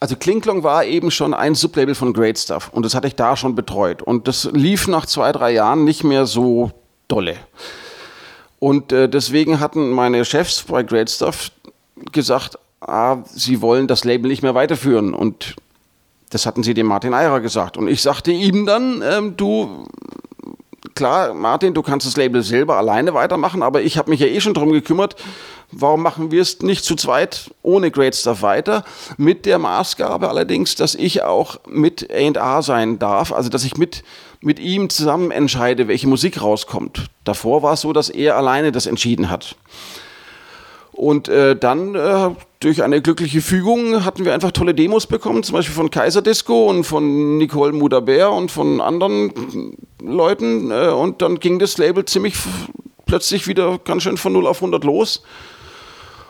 Also 0.00 0.16
Klinklong 0.16 0.64
war 0.64 0.84
eben 0.84 1.12
schon 1.12 1.32
ein 1.32 1.54
Sublabel 1.54 1.94
von 1.94 2.12
Great 2.12 2.38
Stuff 2.38 2.70
und 2.72 2.84
das 2.84 2.96
hatte 2.96 3.06
ich 3.06 3.14
da 3.14 3.36
schon 3.36 3.54
betreut. 3.54 4.02
Und 4.02 4.26
das 4.26 4.50
lief 4.52 4.88
nach 4.88 5.06
zwei, 5.06 5.30
drei 5.30 5.52
Jahren 5.52 5.84
nicht 5.84 6.02
mehr 6.02 6.26
so 6.26 6.72
dolle. 7.06 7.36
Und 8.58 8.90
äh, 8.90 9.08
deswegen 9.08 9.60
hatten 9.60 9.90
meine 9.90 10.24
Chefs 10.24 10.64
bei 10.64 10.82
Great 10.82 11.08
Stuff 11.08 11.52
gesagt, 12.10 12.58
ah, 12.80 13.18
sie 13.32 13.62
wollen 13.62 13.86
das 13.86 14.04
Label 14.04 14.28
nicht 14.28 14.42
mehr 14.42 14.56
weiterführen. 14.56 15.14
Und 15.14 15.54
das 16.30 16.46
hatten 16.46 16.62
sie 16.62 16.74
dem 16.74 16.86
Martin 16.86 17.12
Eirer 17.12 17.40
gesagt. 17.40 17.76
Und 17.76 17.88
ich 17.88 18.02
sagte 18.02 18.30
ihm 18.30 18.64
dann, 18.64 19.02
ähm, 19.04 19.36
du, 19.36 19.84
klar, 20.94 21.34
Martin, 21.34 21.74
du 21.74 21.82
kannst 21.82 22.06
das 22.06 22.16
Label 22.16 22.42
selber 22.42 22.76
alleine 22.76 23.14
weitermachen, 23.14 23.62
aber 23.62 23.82
ich 23.82 23.98
habe 23.98 24.10
mich 24.10 24.20
ja 24.20 24.26
eh 24.26 24.40
schon 24.40 24.54
darum 24.54 24.72
gekümmert, 24.72 25.16
warum 25.72 26.02
machen 26.02 26.30
wir 26.30 26.40
es 26.42 26.60
nicht 26.62 26.84
zu 26.84 26.94
zweit 26.94 27.50
ohne 27.62 27.90
Great 27.90 28.14
Stuff 28.14 28.42
weiter? 28.42 28.84
Mit 29.16 29.44
der 29.44 29.58
Maßgabe 29.58 30.28
allerdings, 30.28 30.76
dass 30.76 30.94
ich 30.94 31.22
auch 31.22 31.58
mit 31.68 32.10
A&R 32.10 32.62
sein 32.62 32.98
darf, 32.98 33.32
also 33.32 33.48
dass 33.48 33.64
ich 33.64 33.76
mit, 33.76 34.04
mit 34.40 34.58
ihm 34.60 34.88
zusammen 34.88 35.30
entscheide, 35.30 35.88
welche 35.88 36.06
Musik 36.06 36.40
rauskommt. 36.40 37.06
Davor 37.24 37.62
war 37.62 37.74
es 37.74 37.80
so, 37.80 37.92
dass 37.92 38.08
er 38.08 38.36
alleine 38.36 38.72
das 38.72 38.86
entschieden 38.86 39.30
hat. 39.30 39.56
Und 41.00 41.30
äh, 41.30 41.56
dann 41.56 41.94
äh, 41.94 42.28
durch 42.60 42.82
eine 42.82 43.00
glückliche 43.00 43.40
Fügung 43.40 44.04
hatten 44.04 44.26
wir 44.26 44.34
einfach 44.34 44.52
tolle 44.52 44.74
Demos 44.74 45.06
bekommen, 45.06 45.42
zum 45.42 45.54
Beispiel 45.54 45.74
von 45.74 45.90
Kaiser 45.90 46.20
Disco 46.20 46.68
und 46.68 46.84
von 46.84 47.38
Nicole 47.38 47.72
Mudaber 47.72 48.32
und 48.32 48.50
von 48.50 48.82
anderen 48.82 49.32
Leuten. 50.02 50.70
Äh, 50.70 50.88
und 50.88 51.22
dann 51.22 51.40
ging 51.40 51.58
das 51.58 51.78
Label 51.78 52.04
ziemlich 52.04 52.34
plötzlich 53.06 53.46
wieder 53.46 53.78
ganz 53.78 54.02
schön 54.02 54.18
von 54.18 54.34
0 54.34 54.46
auf 54.46 54.58
100 54.58 54.84
los 54.84 55.22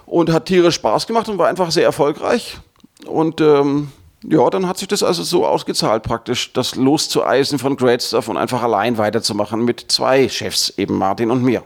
und 0.06 0.30
hat 0.30 0.46
tierisch 0.46 0.76
Spaß 0.76 1.08
gemacht 1.08 1.28
und 1.28 1.36
war 1.36 1.48
einfach 1.48 1.72
sehr 1.72 1.84
erfolgreich. 1.84 2.58
Und 3.06 3.40
ähm, 3.40 3.88
ja, 4.22 4.48
dann 4.50 4.68
hat 4.68 4.78
sich 4.78 4.86
das 4.86 5.02
also 5.02 5.24
so 5.24 5.44
ausgezahlt, 5.48 6.04
praktisch 6.04 6.52
das 6.52 6.76
loszueisen 6.76 7.58
von 7.58 7.76
Great 7.76 8.04
Stuff 8.04 8.28
und 8.28 8.36
einfach 8.36 8.62
allein 8.62 8.98
weiterzumachen 8.98 9.64
mit 9.64 9.86
zwei 9.88 10.28
Chefs, 10.28 10.72
eben 10.76 10.96
Martin 10.96 11.32
und 11.32 11.42
mir. 11.42 11.64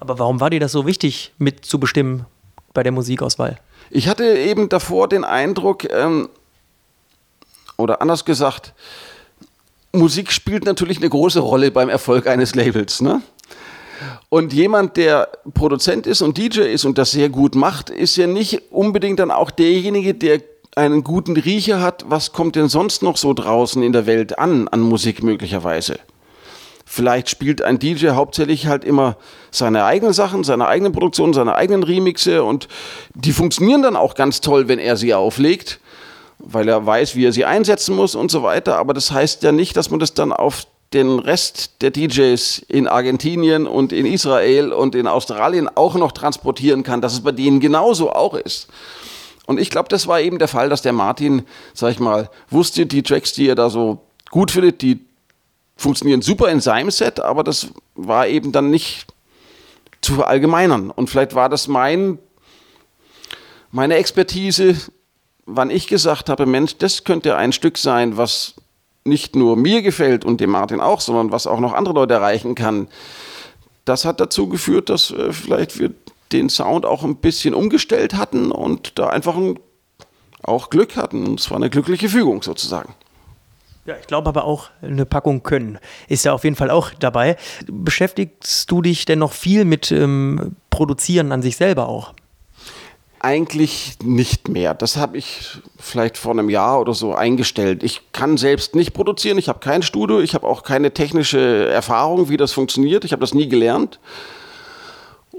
Aber 0.00 0.18
warum 0.18 0.40
war 0.40 0.50
dir 0.50 0.60
das 0.60 0.72
so 0.72 0.86
wichtig, 0.86 1.32
mitzubestimmen 1.38 2.24
bei 2.72 2.82
der 2.82 2.90
Musikauswahl? 2.90 3.58
Ich 3.90 4.08
hatte 4.08 4.24
eben 4.24 4.68
davor 4.68 5.08
den 5.08 5.24
Eindruck, 5.24 5.84
ähm, 5.90 6.28
oder 7.76 8.00
anders 8.00 8.24
gesagt, 8.24 8.74
Musik 9.92 10.32
spielt 10.32 10.64
natürlich 10.64 10.98
eine 10.98 11.08
große 11.08 11.40
Rolle 11.40 11.70
beim 11.70 11.88
Erfolg 11.88 12.26
eines 12.26 12.54
Labels. 12.54 13.00
Ne? 13.00 13.22
Und 14.28 14.52
jemand, 14.52 14.96
der 14.96 15.28
Produzent 15.52 16.06
ist 16.06 16.22
und 16.22 16.38
DJ 16.38 16.60
ist 16.60 16.84
und 16.84 16.96
das 16.96 17.10
sehr 17.10 17.28
gut 17.28 17.54
macht, 17.54 17.90
ist 17.90 18.16
ja 18.16 18.26
nicht 18.26 18.70
unbedingt 18.70 19.18
dann 19.18 19.30
auch 19.30 19.50
derjenige, 19.50 20.14
der 20.14 20.40
einen 20.76 21.02
guten 21.02 21.36
Riecher 21.36 21.82
hat, 21.82 22.04
was 22.08 22.32
kommt 22.32 22.54
denn 22.54 22.68
sonst 22.68 23.02
noch 23.02 23.16
so 23.16 23.34
draußen 23.34 23.82
in 23.82 23.92
der 23.92 24.06
Welt 24.06 24.38
an, 24.38 24.68
an 24.68 24.80
Musik 24.80 25.22
möglicherweise. 25.22 25.98
Vielleicht 26.92 27.30
spielt 27.30 27.62
ein 27.62 27.78
DJ 27.78 28.08
hauptsächlich 28.08 28.66
halt 28.66 28.82
immer 28.82 29.16
seine 29.52 29.84
eigenen 29.84 30.12
Sachen, 30.12 30.42
seine 30.42 30.66
eigenen 30.66 30.90
Produktionen, 30.90 31.32
seine 31.32 31.54
eigenen 31.54 31.84
Remixe 31.84 32.42
und 32.42 32.66
die 33.14 33.30
funktionieren 33.30 33.80
dann 33.80 33.94
auch 33.94 34.16
ganz 34.16 34.40
toll, 34.40 34.66
wenn 34.66 34.80
er 34.80 34.96
sie 34.96 35.14
auflegt, 35.14 35.78
weil 36.40 36.68
er 36.68 36.84
weiß, 36.84 37.14
wie 37.14 37.24
er 37.26 37.32
sie 37.32 37.44
einsetzen 37.44 37.94
muss 37.94 38.16
und 38.16 38.32
so 38.32 38.42
weiter. 38.42 38.76
Aber 38.76 38.92
das 38.92 39.12
heißt 39.12 39.44
ja 39.44 39.52
nicht, 39.52 39.76
dass 39.76 39.90
man 39.90 40.00
das 40.00 40.14
dann 40.14 40.32
auf 40.32 40.66
den 40.92 41.20
Rest 41.20 41.80
der 41.80 41.92
DJs 41.92 42.58
in 42.66 42.88
Argentinien 42.88 43.68
und 43.68 43.92
in 43.92 44.04
Israel 44.04 44.72
und 44.72 44.96
in 44.96 45.06
Australien 45.06 45.68
auch 45.72 45.94
noch 45.94 46.10
transportieren 46.10 46.82
kann, 46.82 47.00
dass 47.00 47.12
es 47.12 47.20
bei 47.20 47.30
denen 47.30 47.60
genauso 47.60 48.10
auch 48.10 48.34
ist. 48.34 48.66
Und 49.46 49.60
ich 49.60 49.70
glaube, 49.70 49.88
das 49.88 50.08
war 50.08 50.20
eben 50.20 50.40
der 50.40 50.48
Fall, 50.48 50.68
dass 50.68 50.82
der 50.82 50.92
Martin, 50.92 51.44
sag 51.72 51.92
ich 51.92 52.00
mal, 52.00 52.30
wusste, 52.48 52.84
die 52.86 53.04
Tracks, 53.04 53.32
die 53.32 53.46
er 53.46 53.54
da 53.54 53.70
so 53.70 54.00
gut 54.32 54.50
findet, 54.50 54.82
die 54.82 55.08
funktionieren 55.80 56.20
super 56.20 56.50
in 56.50 56.60
seinem 56.60 56.90
Set, 56.90 57.20
aber 57.20 57.42
das 57.42 57.68
war 57.94 58.28
eben 58.28 58.52
dann 58.52 58.70
nicht 58.70 59.06
zu 60.02 60.14
verallgemeinern. 60.14 60.90
Und 60.90 61.08
vielleicht 61.08 61.34
war 61.34 61.48
das 61.48 61.68
mein, 61.68 62.18
meine 63.70 63.94
Expertise, 63.94 64.76
wann 65.46 65.70
ich 65.70 65.86
gesagt 65.86 66.28
habe, 66.28 66.44
Mensch, 66.44 66.76
das 66.76 67.04
könnte 67.04 67.36
ein 67.36 67.52
Stück 67.52 67.78
sein, 67.78 68.18
was 68.18 68.54
nicht 69.04 69.34
nur 69.34 69.56
mir 69.56 69.80
gefällt 69.80 70.26
und 70.26 70.40
dem 70.40 70.50
Martin 70.50 70.80
auch, 70.80 71.00
sondern 71.00 71.32
was 71.32 71.46
auch 71.46 71.60
noch 71.60 71.72
andere 71.72 71.94
Leute 71.94 72.14
erreichen 72.14 72.54
kann. 72.54 72.88
Das 73.86 74.04
hat 74.04 74.20
dazu 74.20 74.48
geführt, 74.48 74.90
dass 74.90 75.10
äh, 75.10 75.32
vielleicht 75.32 75.78
wir 75.78 75.94
den 76.30 76.50
Sound 76.50 76.84
auch 76.84 77.02
ein 77.02 77.16
bisschen 77.16 77.54
umgestellt 77.54 78.14
hatten 78.14 78.52
und 78.52 78.98
da 78.98 79.08
einfach 79.08 79.34
ein, 79.34 79.58
auch 80.42 80.68
Glück 80.68 80.96
hatten. 80.96 81.26
Und 81.26 81.40
es 81.40 81.50
war 81.50 81.56
eine 81.56 81.70
glückliche 81.70 82.10
Fügung 82.10 82.42
sozusagen. 82.42 82.94
Ja, 83.86 83.96
ich 83.98 84.06
glaube 84.06 84.28
aber 84.28 84.44
auch 84.44 84.70
eine 84.82 85.06
Packung 85.06 85.42
können 85.42 85.78
ist 86.08 86.24
ja 86.24 86.32
auf 86.32 86.44
jeden 86.44 86.56
Fall 86.56 86.70
auch 86.70 86.90
dabei. 86.98 87.36
Beschäftigst 87.66 88.70
du 88.70 88.82
dich 88.82 89.04
denn 89.04 89.20
noch 89.20 89.32
viel 89.32 89.64
mit 89.64 89.90
ähm, 89.90 90.56
Produzieren 90.70 91.32
an 91.32 91.42
sich 91.42 91.56
selber 91.56 91.88
auch? 91.88 92.12
Eigentlich 93.20 93.96
nicht 94.02 94.48
mehr. 94.48 94.72
Das 94.74 94.96
habe 94.96 95.18
ich 95.18 95.58
vielleicht 95.78 96.16
vor 96.16 96.32
einem 96.32 96.48
Jahr 96.48 96.80
oder 96.80 96.94
so 96.94 97.14
eingestellt. 97.14 97.82
Ich 97.82 98.12
kann 98.12 98.38
selbst 98.38 98.74
nicht 98.74 98.94
produzieren. 98.94 99.36
Ich 99.36 99.48
habe 99.48 99.60
kein 99.60 99.82
Studio. 99.82 100.20
Ich 100.20 100.34
habe 100.34 100.46
auch 100.46 100.62
keine 100.62 100.92
technische 100.92 101.68
Erfahrung, 101.68 102.30
wie 102.30 102.38
das 102.38 102.52
funktioniert. 102.52 103.04
Ich 103.04 103.12
habe 103.12 103.20
das 103.20 103.34
nie 103.34 103.48
gelernt 103.48 104.00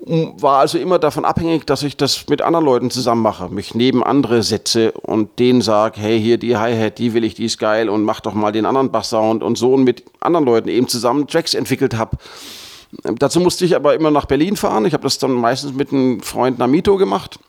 war 0.06 0.60
also 0.60 0.80
immer 0.80 0.98
davon 0.98 1.26
abhängig, 1.26 1.68
dass 1.68 1.84
ich 1.84 1.96
das 1.96 2.28
mit 2.28 2.42
anderen 2.42 2.66
Leuten 2.66 2.90
zusammen 2.90 3.22
mache, 3.22 3.50
mich 3.50 3.76
neben 3.76 4.04
andere 4.04 4.42
setze 4.42 4.94
und 4.94 5.38
denen 5.38 5.62
sage, 5.62 6.00
hey, 6.00 6.20
hier 6.20 6.40
die 6.40 6.58
Hi-Hat, 6.58 6.98
die 6.98 7.14
will 7.14 7.24
ich, 7.24 7.36
die 7.36 7.46
ist 7.46 7.60
geil 7.60 7.88
und 7.88 8.04
mach 8.04 8.20
doch 8.20 8.34
mal 8.34 8.52
den 8.52 8.66
anderen 8.66 8.92
Bass-Sound 8.92 9.44
und 9.44 9.58
so 9.60 9.74
und 9.74 9.84
mit 9.84 10.04
anderen 10.20 10.46
Leuten 10.46 10.70
eben 10.70 10.88
zusammen 10.88 11.28
Tracks 11.28 11.54
entwickelt 11.54 11.96
habe. 11.96 12.18
Dazu 13.04 13.40
musste 13.40 13.64
ich 13.64 13.76
aber 13.76 13.94
immer 13.94 14.12
nach 14.12 14.26
Berlin 14.26 14.56
fahren. 14.56 14.86
Ich 14.86 14.94
habe 14.94 15.04
das 15.04 15.20
dann 15.20 15.32
meistens 15.32 15.74
mit 15.74 15.94
einem 15.94 16.22
Freund 16.22 16.58
Namito 16.58 16.98
gemacht. 16.98 17.40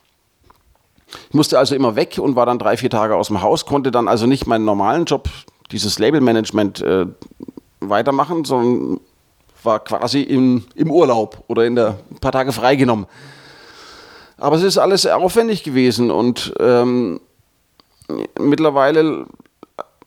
Ich 1.28 1.34
musste 1.34 1.58
also 1.58 1.74
immer 1.74 1.96
weg 1.96 2.18
und 2.20 2.36
war 2.36 2.46
dann 2.46 2.58
drei, 2.58 2.76
vier 2.76 2.90
Tage 2.90 3.16
aus 3.16 3.28
dem 3.28 3.42
Haus, 3.42 3.66
konnte 3.66 3.90
dann 3.90 4.08
also 4.08 4.26
nicht 4.26 4.46
meinen 4.46 4.64
normalen 4.64 5.06
Job, 5.06 5.28
dieses 5.70 5.98
Labelmanagement, 5.98 6.80
äh, 6.82 7.06
weitermachen, 7.80 8.44
sondern 8.44 9.00
war 9.64 9.80
quasi 9.80 10.22
im, 10.22 10.64
im 10.74 10.90
Urlaub 10.90 11.44
oder 11.48 11.64
in 11.66 11.74
der 11.74 11.98
ein 12.10 12.18
paar 12.20 12.32
Tage 12.32 12.52
freigenommen. 12.52 13.06
Aber 14.38 14.56
es 14.56 14.62
ist 14.62 14.78
alles 14.78 15.02
sehr 15.02 15.16
aufwendig 15.16 15.62
gewesen 15.62 16.10
und 16.10 16.52
ähm, 16.58 17.20
mittlerweile 18.38 19.26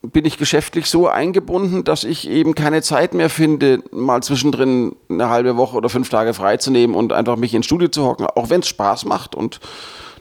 bin 0.02 0.24
ich 0.24 0.38
geschäftlich 0.38 0.86
so 0.86 1.08
eingebunden, 1.08 1.84
dass 1.84 2.04
ich 2.04 2.28
eben 2.28 2.54
keine 2.54 2.82
Zeit 2.82 3.14
mehr 3.14 3.30
finde, 3.30 3.82
mal 3.90 4.22
zwischendrin 4.22 4.94
eine 5.08 5.28
halbe 5.28 5.56
Woche 5.56 5.76
oder 5.76 5.88
fünf 5.88 6.08
Tage 6.08 6.34
freizunehmen 6.34 6.94
und 6.94 7.12
einfach 7.12 7.36
mich 7.36 7.54
ins 7.54 7.66
Studio 7.66 7.88
zu 7.88 8.04
hocken, 8.04 8.26
auch 8.26 8.50
wenn 8.50 8.60
es 8.60 8.68
Spaß 8.68 9.04
macht 9.04 9.34
und 9.34 9.60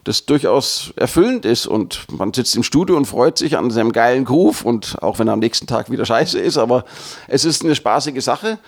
das 0.03 0.25
durchaus 0.25 0.93
erfüllend 0.95 1.45
ist 1.45 1.65
und 1.65 2.05
man 2.15 2.31
sitzt 2.31 2.55
im 2.55 2.63
Studio 2.63 2.95
und 2.95 3.05
freut 3.05 3.37
sich 3.37 3.57
an 3.57 3.71
seinem 3.71 3.91
geilen 3.91 4.23
Groove 4.23 4.63
und 4.63 5.01
auch 5.01 5.17
wenn 5.17 5.27
er 5.27 5.33
am 5.33 5.39
nächsten 5.39 5.65
Tag 5.65 5.89
wieder 5.89 6.05
scheiße 6.05 6.39
ist, 6.39 6.57
aber 6.57 6.85
es 7.27 7.43
ist 7.43 7.63
eine 7.63 7.75
spaßige 7.75 8.23
Sache. 8.23 8.59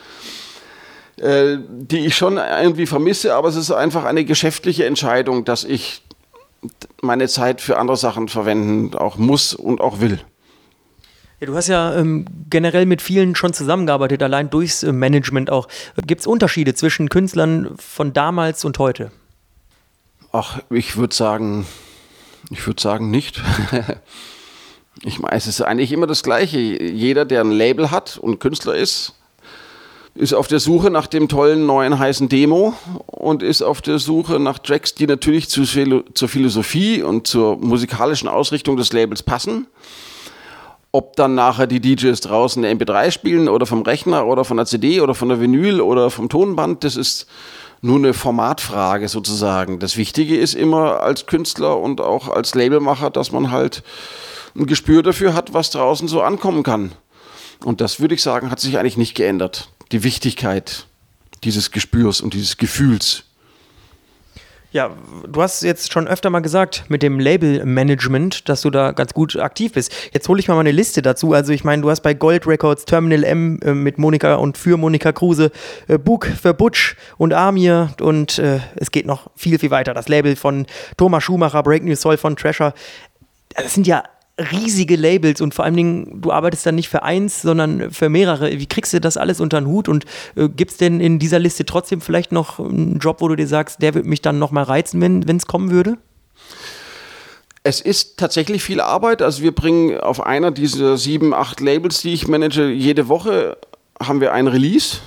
Äh, 1.18 1.58
die 1.68 2.06
ich 2.06 2.16
schon 2.16 2.38
irgendwie 2.38 2.86
vermisse, 2.86 3.34
aber 3.34 3.50
es 3.50 3.56
ist 3.56 3.72
einfach 3.72 4.04
eine 4.06 4.24
geschäftliche 4.24 4.86
Entscheidung, 4.86 5.46
dass 5.46 5.64
ich 5.64 6.04
meine 7.02 7.28
Zeit 7.28 7.60
für 7.60 7.78
andere 7.78 7.98
Sachen 7.98 8.28
verwenden 8.28 8.96
auch 8.96 9.18
muss 9.18 9.56
und 9.56 9.82
auch 9.82 10.00
will. 10.00 10.20
Ja, 11.40 11.48
du 11.48 11.56
hast 11.56 11.68
ja 11.70 11.96
ähm, 11.96 12.26
generell 12.50 12.86
mit 12.86 13.02
vielen 13.02 13.36
schon 13.36 13.52
zusammengearbeitet, 13.54 14.22
allein 14.22 14.52
durchs 14.52 14.84
äh, 14.84 14.92
Management 14.92 15.50
auch. 15.50 15.68
Gibt 16.06 16.22
es 16.22 16.28
Unterschiede 16.28 16.76
zwischen 16.76 17.10
Künstlern 17.10 17.76
von 17.78 18.14
damals 18.14 18.64
und 18.64 18.78
heute? 18.78 19.12
Ach, 20.32 20.60
ich 20.70 20.98
würde 20.98 21.16
sagen, 21.16 21.66
ich 22.52 22.66
würde 22.68 22.82
sagen 22.82 23.10
nicht. 23.10 23.42
ich 25.04 25.18
meine, 25.18 25.36
es 25.36 25.48
ist 25.48 25.62
eigentlich 25.62 25.92
immer 25.92 26.06
das 26.06 26.22
Gleiche. 26.22 26.60
Jeder, 26.60 27.26
der 27.26 27.42
ein 27.42 27.52
Label 27.52 27.90
hat 27.90 28.18
und 28.18 28.40
Künstler 28.40 28.76
ist, 28.76 29.16
ist 30.18 30.34
auf 30.34 30.48
der 30.48 30.60
Suche 30.60 30.90
nach 30.90 31.08
dem 31.08 31.28
tollen 31.28 31.66
neuen 31.66 32.00
heißen 32.00 32.28
Demo 32.28 32.74
und 33.06 33.44
ist 33.44 33.62
auf 33.62 33.82
der 33.82 34.00
Suche 34.00 34.40
nach 34.40 34.58
Tracks, 34.58 34.96
die 34.96 35.06
natürlich 35.06 35.48
zu, 35.48 35.64
zur 35.64 36.30
Philosophie 36.30 37.04
und 37.04 37.28
zur 37.28 37.58
musikalischen 37.58 38.28
Ausrichtung 38.28 38.78
des 38.78 38.92
Labels 38.94 39.22
passen. 39.22 39.68
Ob 40.92 41.16
dann 41.16 41.36
nachher 41.36 41.68
die 41.68 41.80
DJs 41.80 42.20
draußen 42.22 42.66
eine 42.66 42.74
MP3 42.74 43.12
spielen 43.12 43.48
oder 43.48 43.68
vom 43.68 43.84
Rechner 43.84 44.26
oder 44.26 44.44
von 44.44 44.58
der 44.58 44.66
CD 44.66 45.02
oder 45.02 45.14
von 45.14 45.30
der 45.30 45.40
Vinyl 45.40 45.82
oder 45.82 46.10
vom 46.10 46.30
Tonband, 46.30 46.84
das 46.84 46.96
ist 46.96 47.28
nur 47.82 47.98
eine 47.98 48.14
Formatfrage 48.16 49.08
sozusagen. 49.08 49.78
Das 49.78 49.98
Wichtige 49.98 50.36
ist 50.36 50.56
immer 50.56 51.02
als 51.02 51.28
Künstler 51.28 51.80
und 51.80 52.02
auch 52.02 52.28
als 52.28 52.56
Labelmacher, 52.56 53.12
dass 53.12 53.32
man 53.32 53.52
halt 53.52 53.84
ein 54.56 54.66
Gespür 54.66 55.04
dafür 55.04 55.36
hat, 55.36 55.54
was 55.54 55.70
draußen 55.70 56.08
so 56.08 56.22
ankommen 56.22 56.64
kann. 56.64 56.94
Und 57.64 57.82
das 57.82 58.00
würde 58.00 58.16
ich 58.16 58.24
sagen, 58.24 58.50
hat 58.50 58.60
sich 58.60 58.80
eigentlich 58.80 58.98
nicht 58.98 59.14
geändert 59.14 59.70
die 59.91 60.03
Wichtigkeit 60.03 60.88
dieses 61.44 61.72
Gespürs 61.72 62.22
und 62.22 62.34
dieses 62.34 62.58
Gefühls. 62.58 63.24
Ja, 64.74 64.91
du 65.25 65.41
hast 65.41 65.63
jetzt 65.63 65.94
schon 65.94 66.08
öfter 66.08 66.29
mal 66.29 66.41
gesagt 66.41 66.84
mit 66.89 67.01
dem 67.01 67.20
Label-Management, 67.20 68.50
dass 68.50 68.62
du 68.62 68.70
da 68.70 68.91
ganz 68.91 69.13
gut 69.13 69.38
aktiv 69.38 69.72
bist. 69.72 69.94
Jetzt 70.12 70.27
hole 70.27 70.41
ich 70.41 70.50
mal 70.50 70.56
meine 70.56 70.72
Liste 70.72 71.01
dazu. 71.01 71.32
Also 71.32 71.53
ich 71.53 71.63
meine, 71.63 71.82
du 71.82 71.89
hast 71.89 72.01
bei 72.01 72.13
Gold 72.13 72.46
Records 72.46 72.84
Terminal 72.84 73.24
M 73.24 73.60
äh, 73.63 73.74
mit 73.74 73.98
Monika 73.98 74.36
und 74.36 74.58
für 74.58 74.75
Monika 74.75 75.13
Kruse, 75.13 75.51
äh, 75.88 75.98
Book 75.98 76.27
für 76.27 76.53
Butch 76.53 76.98
und 77.17 77.34
Amir 77.34 77.94
und 78.01 78.39
äh, 78.39 78.60
es 78.75 78.91
geht 78.91 79.06
noch 79.06 79.32
viel, 79.38 79.58
viel 79.58 79.72
weiter. 79.72 79.94
Das 79.94 80.10
Label 80.10 80.36
von 80.36 80.67
Thomas 80.98 81.24
Schumacher, 81.24 81.63
Break 81.63 81.84
New 81.84 81.96
Soul 81.96 82.17
von 82.17 82.36
Treasure. 82.36 82.74
Das 83.56 83.74
sind 83.74 83.88
ja 83.88 84.03
riesige 84.39 84.96
Labels 84.96 85.41
und 85.41 85.53
vor 85.53 85.65
allen 85.65 85.75
Dingen, 85.75 86.22
du 86.22 86.32
arbeitest 86.32 86.65
dann 86.65 86.75
nicht 86.75 86.89
für 86.89 87.03
eins, 87.03 87.41
sondern 87.41 87.91
für 87.91 88.10
mehrere. 88.10 88.51
Wie 88.51 88.67
kriegst 88.67 88.94
du 88.94 89.01
das 89.01 89.17
alles 89.17 89.39
unter 89.39 89.60
den 89.60 89.67
Hut 89.67 89.89
und 89.89 90.06
äh, 90.36 90.48
gibt 90.48 90.72
es 90.72 90.77
denn 90.77 91.00
in 91.00 91.20
dieser 91.20 91.39
Liste 91.39 91.65
trotzdem 91.65 92.01
vielleicht 92.01 92.32
noch 92.32 92.60
einen 92.60 93.00
Job, 93.00 93.22
wo 93.22 93.27
du 93.27 93.36
dir 93.36 93.48
sagst, 93.48 93.82
der 93.82 93.96
würde 93.96 94.08
mich 94.08 94.22
dann 94.22 94.39
nochmal 94.39 94.63
reizen, 94.63 95.01
wenn 95.01 95.38
es 95.38 95.48
kommen 95.48 95.72
würde? 95.72 95.98
Es 97.63 97.82
ist 97.82 98.17
tatsächlich 98.17 98.63
viel 98.63 98.79
Arbeit. 98.79 99.22
Also 99.22 99.41
wir 99.41 99.53
bringen 99.53 100.00
auf 100.00 100.25
einer 100.25 100.51
dieser 100.51 100.98
sieben, 100.98 101.34
acht 101.34 101.60
Labels, 101.60 102.01
die 102.01 102.13
ich 102.13 102.27
manage, 102.27 102.70
jede 102.70 103.10
Woche 103.10 103.58
haben 104.01 104.22
wir 104.22 104.34
ein 104.34 104.48
Release. 104.48 105.00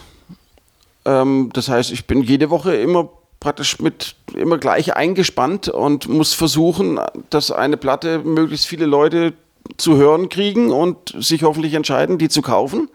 Ähm, 1.04 1.50
das 1.52 1.68
heißt, 1.68 1.92
ich 1.92 2.06
bin 2.06 2.22
jede 2.22 2.50
Woche 2.50 2.74
immer 2.74 3.08
praktisch 3.40 3.80
mit 3.80 4.14
immer 4.34 4.58
gleich 4.58 4.94
eingespannt 4.94 5.68
und 5.68 6.08
muss 6.08 6.34
versuchen, 6.34 7.00
dass 7.30 7.50
eine 7.50 7.76
Platte 7.76 8.20
möglichst 8.20 8.66
viele 8.66 8.86
Leute 8.86 9.32
zu 9.76 9.96
hören 9.96 10.28
kriegen 10.28 10.70
und 10.70 11.14
sich 11.18 11.42
hoffentlich 11.42 11.74
entscheiden, 11.74 12.18
die 12.18 12.28
zu 12.28 12.42
kaufen. 12.42 12.88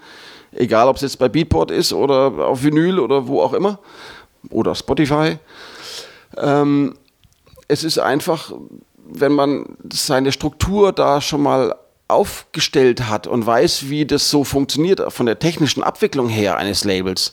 Egal, 0.52 0.88
ob 0.88 0.96
es 0.96 1.02
jetzt 1.02 1.20
bei 1.20 1.28
Beatport 1.28 1.72
ist 1.72 1.94
oder 1.94 2.48
auf 2.48 2.64
Vinyl 2.64 3.00
oder 3.00 3.28
wo 3.28 3.42
auch 3.42 3.54
immer. 3.54 3.80
Oder 4.52 4.76
Spotify. 4.76 5.38
Ähm, 6.38 6.96
es 7.68 7.84
ist 7.84 7.98
einfach, 7.98 8.54
wenn 9.08 9.34
man 9.34 9.78
seine 9.92 10.32
Struktur 10.32 10.94
da 10.94 11.20
schon 11.22 11.42
mal 11.42 11.76
aufgestellt 12.08 13.10
hat 13.10 13.26
und 13.26 13.46
weiß, 13.46 13.90
wie 13.90 14.06
das 14.06 14.30
so 14.30 14.44
funktioniert 14.44 15.02
von 15.12 15.26
der 15.26 15.40
technischen 15.40 15.84
Abwicklung 15.84 16.30
her 16.30 16.58
eines 16.58 16.84
Labels, 16.84 17.32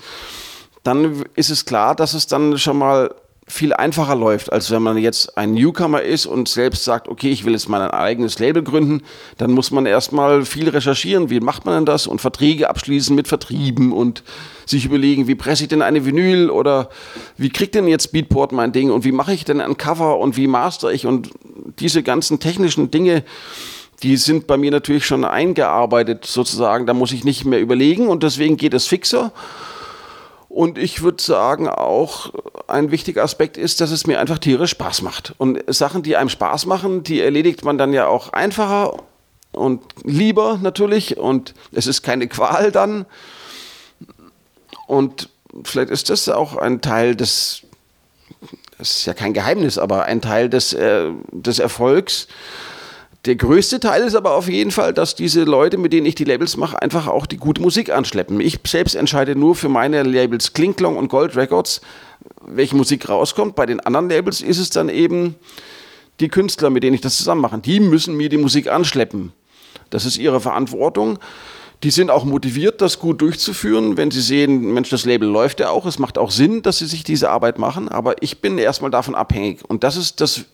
dann 0.82 1.24
ist 1.34 1.50
es 1.50 1.64
klar, 1.64 1.94
dass 1.94 2.14
es 2.14 2.26
dann 2.26 2.58
schon 2.58 2.78
mal 2.78 3.14
viel 3.48 3.72
einfacher 3.72 4.14
läuft, 4.14 4.52
als 4.52 4.70
wenn 4.70 4.82
man 4.82 4.96
jetzt 4.96 5.36
ein 5.36 5.52
Newcomer 5.52 6.00
ist 6.00 6.26
und 6.26 6.48
selbst 6.48 6.84
sagt, 6.84 7.08
okay, 7.08 7.30
ich 7.30 7.44
will 7.44 7.52
jetzt 7.52 7.68
mal 7.68 7.82
ein 7.82 7.90
eigenes 7.90 8.38
Label 8.38 8.62
gründen, 8.62 9.02
dann 9.36 9.50
muss 9.50 9.72
man 9.72 9.84
erstmal 9.84 10.44
viel 10.44 10.68
recherchieren, 10.68 11.28
wie 11.28 11.40
macht 11.40 11.66
man 11.66 11.74
denn 11.74 11.84
das 11.84 12.06
und 12.06 12.20
Verträge 12.20 12.70
abschließen 12.70 13.14
mit 13.14 13.26
Vertrieben 13.26 13.92
und 13.92 14.22
sich 14.64 14.84
überlegen, 14.84 15.26
wie 15.26 15.34
presse 15.34 15.64
ich 15.64 15.68
denn 15.68 15.82
eine 15.82 16.06
Vinyl 16.06 16.50
oder 16.50 16.88
wie 17.36 17.50
kriegt 17.50 17.74
denn 17.74 17.88
jetzt 17.88 18.12
Beatport 18.12 18.52
mein 18.52 18.72
Ding 18.72 18.90
und 18.90 19.04
wie 19.04 19.12
mache 19.12 19.34
ich 19.34 19.44
denn 19.44 19.60
ein 19.60 19.76
Cover 19.76 20.18
und 20.18 20.36
wie 20.36 20.46
master 20.46 20.92
ich 20.92 21.04
und 21.04 21.30
diese 21.80 22.04
ganzen 22.04 22.38
technischen 22.38 22.92
Dinge, 22.92 23.24
die 24.04 24.16
sind 24.16 24.46
bei 24.46 24.56
mir 24.56 24.70
natürlich 24.70 25.04
schon 25.04 25.24
eingearbeitet 25.24 26.24
sozusagen. 26.24 26.86
Da 26.86 26.94
muss 26.94 27.12
ich 27.12 27.24
nicht 27.24 27.44
mehr 27.44 27.60
überlegen 27.60 28.08
und 28.08 28.22
deswegen 28.22 28.56
geht 28.56 28.74
es 28.74 28.86
fixer. 28.86 29.32
Und 30.52 30.76
ich 30.76 31.00
würde 31.00 31.22
sagen, 31.22 31.66
auch 31.66 32.30
ein 32.66 32.90
wichtiger 32.90 33.22
Aspekt 33.22 33.56
ist, 33.56 33.80
dass 33.80 33.90
es 33.90 34.06
mir 34.06 34.20
einfach 34.20 34.38
tierisch 34.38 34.72
Spaß 34.72 35.00
macht. 35.00 35.32
Und 35.38 35.64
Sachen, 35.66 36.02
die 36.02 36.14
einem 36.14 36.28
Spaß 36.28 36.66
machen, 36.66 37.02
die 37.02 37.22
erledigt 37.22 37.64
man 37.64 37.78
dann 37.78 37.94
ja 37.94 38.06
auch 38.06 38.34
einfacher 38.34 38.98
und 39.52 39.82
lieber 40.04 40.58
natürlich. 40.60 41.16
Und 41.16 41.54
es 41.72 41.86
ist 41.86 42.02
keine 42.02 42.28
Qual 42.28 42.70
dann. 42.70 43.06
Und 44.86 45.30
vielleicht 45.64 45.90
ist 45.90 46.10
das 46.10 46.28
auch 46.28 46.56
ein 46.56 46.82
Teil 46.82 47.16
des, 47.16 47.62
das 48.76 48.98
ist 48.98 49.06
ja 49.06 49.14
kein 49.14 49.32
Geheimnis, 49.32 49.78
aber 49.78 50.04
ein 50.04 50.20
Teil 50.20 50.50
des, 50.50 50.74
äh, 50.74 51.08
des 51.30 51.60
Erfolgs 51.60 52.28
der 53.24 53.36
größte 53.36 53.78
Teil 53.78 54.02
ist 54.02 54.16
aber 54.16 54.34
auf 54.34 54.48
jeden 54.48 54.72
Fall, 54.72 54.92
dass 54.92 55.14
diese 55.14 55.44
Leute, 55.44 55.78
mit 55.78 55.92
denen 55.92 56.06
ich 56.06 56.16
die 56.16 56.24
Labels 56.24 56.56
mache, 56.56 56.82
einfach 56.82 57.06
auch 57.06 57.26
die 57.26 57.36
gute 57.36 57.62
Musik 57.62 57.90
anschleppen. 57.90 58.40
Ich 58.40 58.58
selbst 58.66 58.96
entscheide 58.96 59.36
nur 59.36 59.54
für 59.54 59.68
meine 59.68 60.02
Labels 60.02 60.54
Klinklong 60.54 60.96
und 60.96 61.08
Gold 61.08 61.36
Records, 61.36 61.82
welche 62.44 62.74
Musik 62.74 63.08
rauskommt. 63.08 63.54
Bei 63.54 63.64
den 63.64 63.78
anderen 63.78 64.08
Labels 64.08 64.40
ist 64.40 64.58
es 64.58 64.70
dann 64.70 64.88
eben 64.88 65.36
die 66.18 66.28
Künstler, 66.28 66.70
mit 66.70 66.82
denen 66.82 66.94
ich 66.94 67.00
das 67.00 67.16
zusammen 67.16 67.42
mache. 67.42 67.58
Die 67.58 67.78
müssen 67.78 68.16
mir 68.16 68.28
die 68.28 68.38
Musik 68.38 68.68
anschleppen. 68.68 69.32
Das 69.90 70.04
ist 70.04 70.18
ihre 70.18 70.40
Verantwortung. 70.40 71.20
Die 71.84 71.90
sind 71.90 72.10
auch 72.10 72.24
motiviert, 72.24 72.80
das 72.80 72.98
gut 72.98 73.20
durchzuführen, 73.20 73.96
wenn 73.96 74.10
sie 74.10 74.20
sehen, 74.20 74.72
Mensch, 74.72 74.90
das 74.90 75.04
Label 75.04 75.28
läuft 75.28 75.60
ja 75.60 75.70
auch, 75.70 75.84
es 75.86 75.98
macht 75.98 76.16
auch 76.16 76.30
Sinn, 76.30 76.62
dass 76.62 76.78
sie 76.78 76.86
sich 76.86 77.02
diese 77.02 77.30
Arbeit 77.30 77.58
machen, 77.58 77.88
aber 77.88 78.22
ich 78.22 78.40
bin 78.40 78.56
erstmal 78.56 78.92
davon 78.92 79.16
abhängig. 79.16 79.60
Und 79.66 79.82
das 79.82 79.96
ist 79.96 80.20
das 80.20 80.44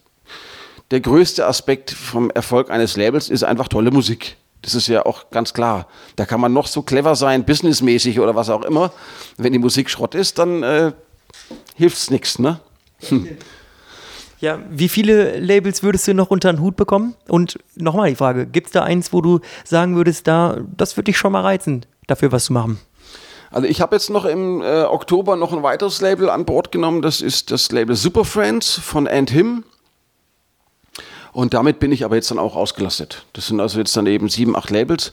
der 0.91 1.01
größte 1.01 1.47
Aspekt 1.47 1.91
vom 1.91 2.31
Erfolg 2.31 2.71
eines 2.71 2.97
Labels 2.97 3.29
ist 3.29 3.45
einfach 3.45 3.69
tolle 3.69 3.91
Musik. 3.91 4.37
Das 4.63 4.75
ist 4.75 4.89
ja 4.89 5.07
auch 5.07 5.31
ganz 5.31 5.55
klar. 5.55 5.87
Da 6.17 6.25
kann 6.25 6.41
man 6.41 6.53
noch 6.53 6.67
so 6.67 6.83
clever 6.83 7.15
sein, 7.15 7.45
businessmäßig 7.45 8.19
oder 8.21 8.35
was 8.35 8.51
auch 8.51 8.63
immer. 8.63 8.93
Wenn 9.37 9.53
die 9.53 9.59
Musik 9.59 9.89
Schrott 9.89 10.15
ist, 10.15 10.39
dann 10.39 10.63
äh, 10.63 10.93
hilft 11.75 11.97
es 11.97 12.11
nichts, 12.11 12.39
ne? 12.39 12.61
Hm. 13.09 13.29
Ja, 14.41 14.61
wie 14.71 14.89
viele 14.89 15.39
Labels 15.39 15.83
würdest 15.83 16.07
du 16.07 16.15
noch 16.15 16.31
unter 16.31 16.53
den 16.53 16.61
Hut 16.61 16.77
bekommen? 16.77 17.15
Und 17.29 17.59
nochmal 17.75 18.11
die 18.11 18.17
Frage, 18.17 18.47
gibt 18.47 18.69
es 18.69 18.73
da 18.73 18.85
eins, 18.85 19.13
wo 19.13 19.21
du 19.21 19.41
sagen 19.65 19.97
würdest, 19.97 20.27
da, 20.29 20.59
das 20.77 20.97
würde 20.97 21.07
dich 21.07 21.19
schon 21.19 21.33
mal 21.33 21.43
reizen, 21.43 21.87
dafür 22.07 22.31
was 22.31 22.45
zu 22.45 22.53
machen? 22.53 22.79
Also 23.51 23.67
ich 23.67 23.81
habe 23.81 23.97
jetzt 23.97 24.11
noch 24.11 24.25
im 24.25 24.61
äh, 24.61 24.83
Oktober 24.83 25.35
noch 25.37 25.53
ein 25.53 25.63
weiteres 25.63 26.01
Label 26.01 26.31
an 26.31 26.45
Bord 26.45 26.71
genommen, 26.71 27.03
das 27.03 27.21
ist 27.21 27.51
das 27.51 27.73
Label 27.73 27.97
Super 27.97 28.25
Friends 28.25 28.75
von 28.79 29.09
And 29.09 29.31
Him. 29.31 29.65
Und 31.33 31.55
damit 31.55 31.81
bin 31.81 31.93
ich 31.93 32.05
aber 32.05 32.17
jetzt 32.17 32.31
dann 32.31 32.39
auch 32.39 32.57
ausgelastet. 32.57 33.25
Das 33.33 33.47
sind 33.47 33.61
also 33.61 33.79
jetzt 33.79 33.97
dann 33.97 34.07
eben 34.07 34.29
sieben, 34.29 34.57
acht 34.57 34.71
Labels. 34.71 35.13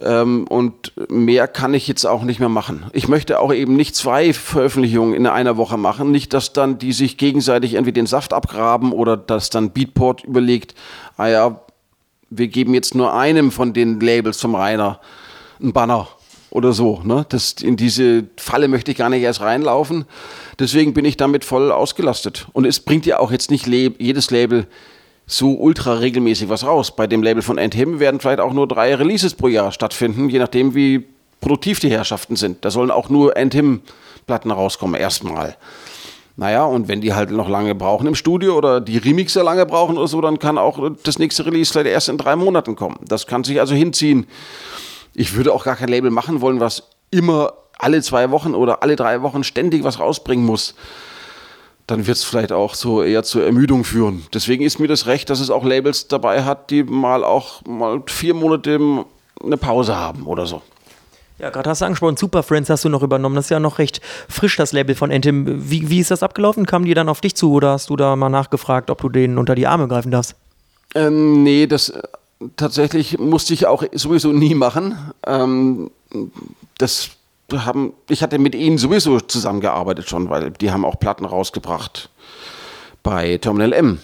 Ähm, 0.00 0.46
und 0.48 0.92
mehr 1.08 1.46
kann 1.46 1.72
ich 1.74 1.86
jetzt 1.86 2.04
auch 2.04 2.22
nicht 2.22 2.40
mehr 2.40 2.48
machen. 2.48 2.86
Ich 2.92 3.06
möchte 3.06 3.38
auch 3.38 3.52
eben 3.52 3.76
nicht 3.76 3.94
zwei 3.94 4.32
Veröffentlichungen 4.32 5.14
in 5.14 5.26
einer 5.26 5.56
Woche 5.56 5.76
machen. 5.76 6.10
Nicht, 6.10 6.32
dass 6.32 6.52
dann 6.52 6.78
die 6.78 6.92
sich 6.92 7.16
gegenseitig 7.16 7.74
irgendwie 7.74 7.92
den 7.92 8.06
Saft 8.06 8.32
abgraben 8.32 8.92
oder 8.92 9.16
dass 9.16 9.50
dann 9.50 9.70
Beatport 9.70 10.24
überlegt, 10.24 10.74
ah 11.16 11.28
ja, 11.28 11.60
wir 12.30 12.48
geben 12.48 12.74
jetzt 12.74 12.94
nur 12.94 13.14
einem 13.14 13.52
von 13.52 13.72
den 13.72 14.00
Labels 14.00 14.38
zum 14.38 14.56
Rainer 14.56 15.00
einen 15.60 15.72
Banner 15.72 16.08
oder 16.50 16.72
so. 16.72 17.00
Ne? 17.04 17.26
Das, 17.28 17.52
in 17.60 17.76
diese 17.76 18.24
Falle 18.36 18.66
möchte 18.68 18.90
ich 18.90 18.96
gar 18.96 19.10
nicht 19.10 19.22
erst 19.22 19.40
reinlaufen. 19.40 20.06
Deswegen 20.58 20.94
bin 20.94 21.04
ich 21.04 21.16
damit 21.16 21.44
voll 21.44 21.70
ausgelastet. 21.70 22.46
Und 22.52 22.64
es 22.64 22.80
bringt 22.80 23.06
ja 23.06 23.20
auch 23.20 23.30
jetzt 23.30 23.50
nicht 23.50 23.66
jedes 23.66 24.30
Label 24.30 24.66
so 25.26 25.54
ultra 25.54 25.94
regelmäßig 25.94 26.48
was 26.48 26.64
raus. 26.64 26.94
Bei 26.94 27.06
dem 27.06 27.22
Label 27.22 27.42
von 27.42 27.58
Endhim 27.58 27.98
werden 28.00 28.20
vielleicht 28.20 28.40
auch 28.40 28.52
nur 28.52 28.68
drei 28.68 28.94
Releases 28.94 29.34
pro 29.34 29.48
Jahr 29.48 29.72
stattfinden, 29.72 30.28
je 30.28 30.38
nachdem, 30.38 30.74
wie 30.74 31.06
produktiv 31.40 31.80
die 31.80 31.90
Herrschaften 31.90 32.36
sind. 32.36 32.64
Da 32.64 32.70
sollen 32.70 32.90
auch 32.90 33.08
nur 33.08 33.36
Endhim-Platten 33.36 34.50
rauskommen, 34.50 35.00
erstmal. 35.00 35.56
Naja, 36.36 36.64
und 36.64 36.88
wenn 36.88 37.00
die 37.00 37.14
halt 37.14 37.30
noch 37.30 37.48
lange 37.48 37.74
brauchen 37.74 38.06
im 38.06 38.14
Studio 38.14 38.56
oder 38.56 38.80
die 38.80 38.98
Remixer 38.98 39.44
lange 39.44 39.66
brauchen 39.66 39.96
oder 39.96 40.08
so, 40.08 40.20
dann 40.20 40.38
kann 40.38 40.58
auch 40.58 40.90
das 41.04 41.18
nächste 41.18 41.46
Release 41.46 41.72
vielleicht 41.72 41.86
erst 41.86 42.08
in 42.08 42.18
drei 42.18 42.34
Monaten 42.34 42.74
kommen. 42.74 42.96
Das 43.06 43.26
kann 43.26 43.44
sich 43.44 43.60
also 43.60 43.74
hinziehen. 43.74 44.26
Ich 45.14 45.36
würde 45.36 45.52
auch 45.52 45.64
gar 45.64 45.76
kein 45.76 45.88
Label 45.88 46.10
machen 46.10 46.40
wollen, 46.40 46.58
was 46.58 46.88
immer 47.10 47.52
alle 47.78 48.02
zwei 48.02 48.30
Wochen 48.30 48.54
oder 48.54 48.82
alle 48.82 48.96
drei 48.96 49.22
Wochen 49.22 49.44
ständig 49.44 49.84
was 49.84 50.00
rausbringen 50.00 50.44
muss 50.44 50.74
dann 51.86 52.06
wird 52.06 52.16
es 52.16 52.24
vielleicht 52.24 52.52
auch 52.52 52.74
so 52.74 53.02
eher 53.02 53.22
zur 53.22 53.44
Ermüdung 53.44 53.84
führen. 53.84 54.24
Deswegen 54.32 54.64
ist 54.64 54.78
mir 54.78 54.88
das 54.88 55.06
recht, 55.06 55.28
dass 55.30 55.40
es 55.40 55.50
auch 55.50 55.64
Labels 55.64 56.08
dabei 56.08 56.44
hat, 56.44 56.70
die 56.70 56.82
mal 56.82 57.24
auch 57.24 57.64
mal 57.66 58.02
vier 58.06 58.34
Monate 58.34 59.04
eine 59.42 59.56
Pause 59.56 59.96
haben 59.96 60.26
oder 60.26 60.46
so. 60.46 60.62
Ja, 61.38 61.50
gerade 61.50 61.68
hast 61.68 61.80
du 61.80 61.84
angesprochen, 61.84 62.16
Super 62.16 62.42
Friends 62.42 62.70
hast 62.70 62.84
du 62.84 62.88
noch 62.88 63.02
übernommen. 63.02 63.34
Das 63.34 63.46
ist 63.46 63.50
ja 63.50 63.58
noch 63.58 63.78
recht 63.78 64.00
frisch, 64.28 64.56
das 64.56 64.72
Label 64.72 64.94
von 64.94 65.10
Entim. 65.10 65.68
Wie, 65.68 65.90
wie 65.90 65.98
ist 65.98 66.10
das 66.10 66.22
abgelaufen? 66.22 66.64
Kamen 66.64 66.84
die 66.84 66.94
dann 66.94 67.08
auf 67.08 67.20
dich 67.20 67.34
zu 67.34 67.52
oder 67.52 67.72
hast 67.72 67.90
du 67.90 67.96
da 67.96 68.14
mal 68.14 68.28
nachgefragt, 68.28 68.88
ob 68.88 69.00
du 69.00 69.08
denen 69.08 69.36
unter 69.36 69.54
die 69.54 69.66
Arme 69.66 69.88
greifen 69.88 70.12
darfst? 70.12 70.36
Ähm, 70.94 71.42
nee, 71.42 71.66
das 71.66 71.88
äh, 71.88 72.02
tatsächlich 72.56 73.18
musste 73.18 73.52
ich 73.52 73.66
auch 73.66 73.82
sowieso 73.92 74.32
nie 74.32 74.54
machen. 74.54 74.96
Ähm, 75.26 75.90
das 76.78 77.10
haben, 77.52 77.92
ich 78.08 78.22
hatte 78.22 78.38
mit 78.38 78.54
ihnen 78.54 78.78
sowieso 78.78 79.20
zusammengearbeitet 79.20 80.08
schon, 80.08 80.30
weil 80.30 80.50
die 80.50 80.70
haben 80.70 80.84
auch 80.84 80.98
Platten 80.98 81.24
rausgebracht 81.24 82.10
bei 83.02 83.38
Terminal 83.38 83.72
M. 83.72 84.00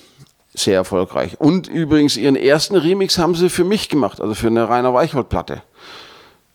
Sehr 0.53 0.75
erfolgreich. 0.75 1.41
Und 1.41 1.69
übrigens, 1.69 2.17
ihren 2.17 2.37
ersten 2.37 2.77
Remix 2.77 3.19
haben 3.19 3.35
sie 3.35 3.49
für 3.49 3.65
mich 3.65 3.89
gemacht, 3.89 4.21
also 4.21 4.35
für 4.35 4.49
eine 4.49 4.69
Rainer 4.69 4.93
Weichhold-Platte. 4.93 5.63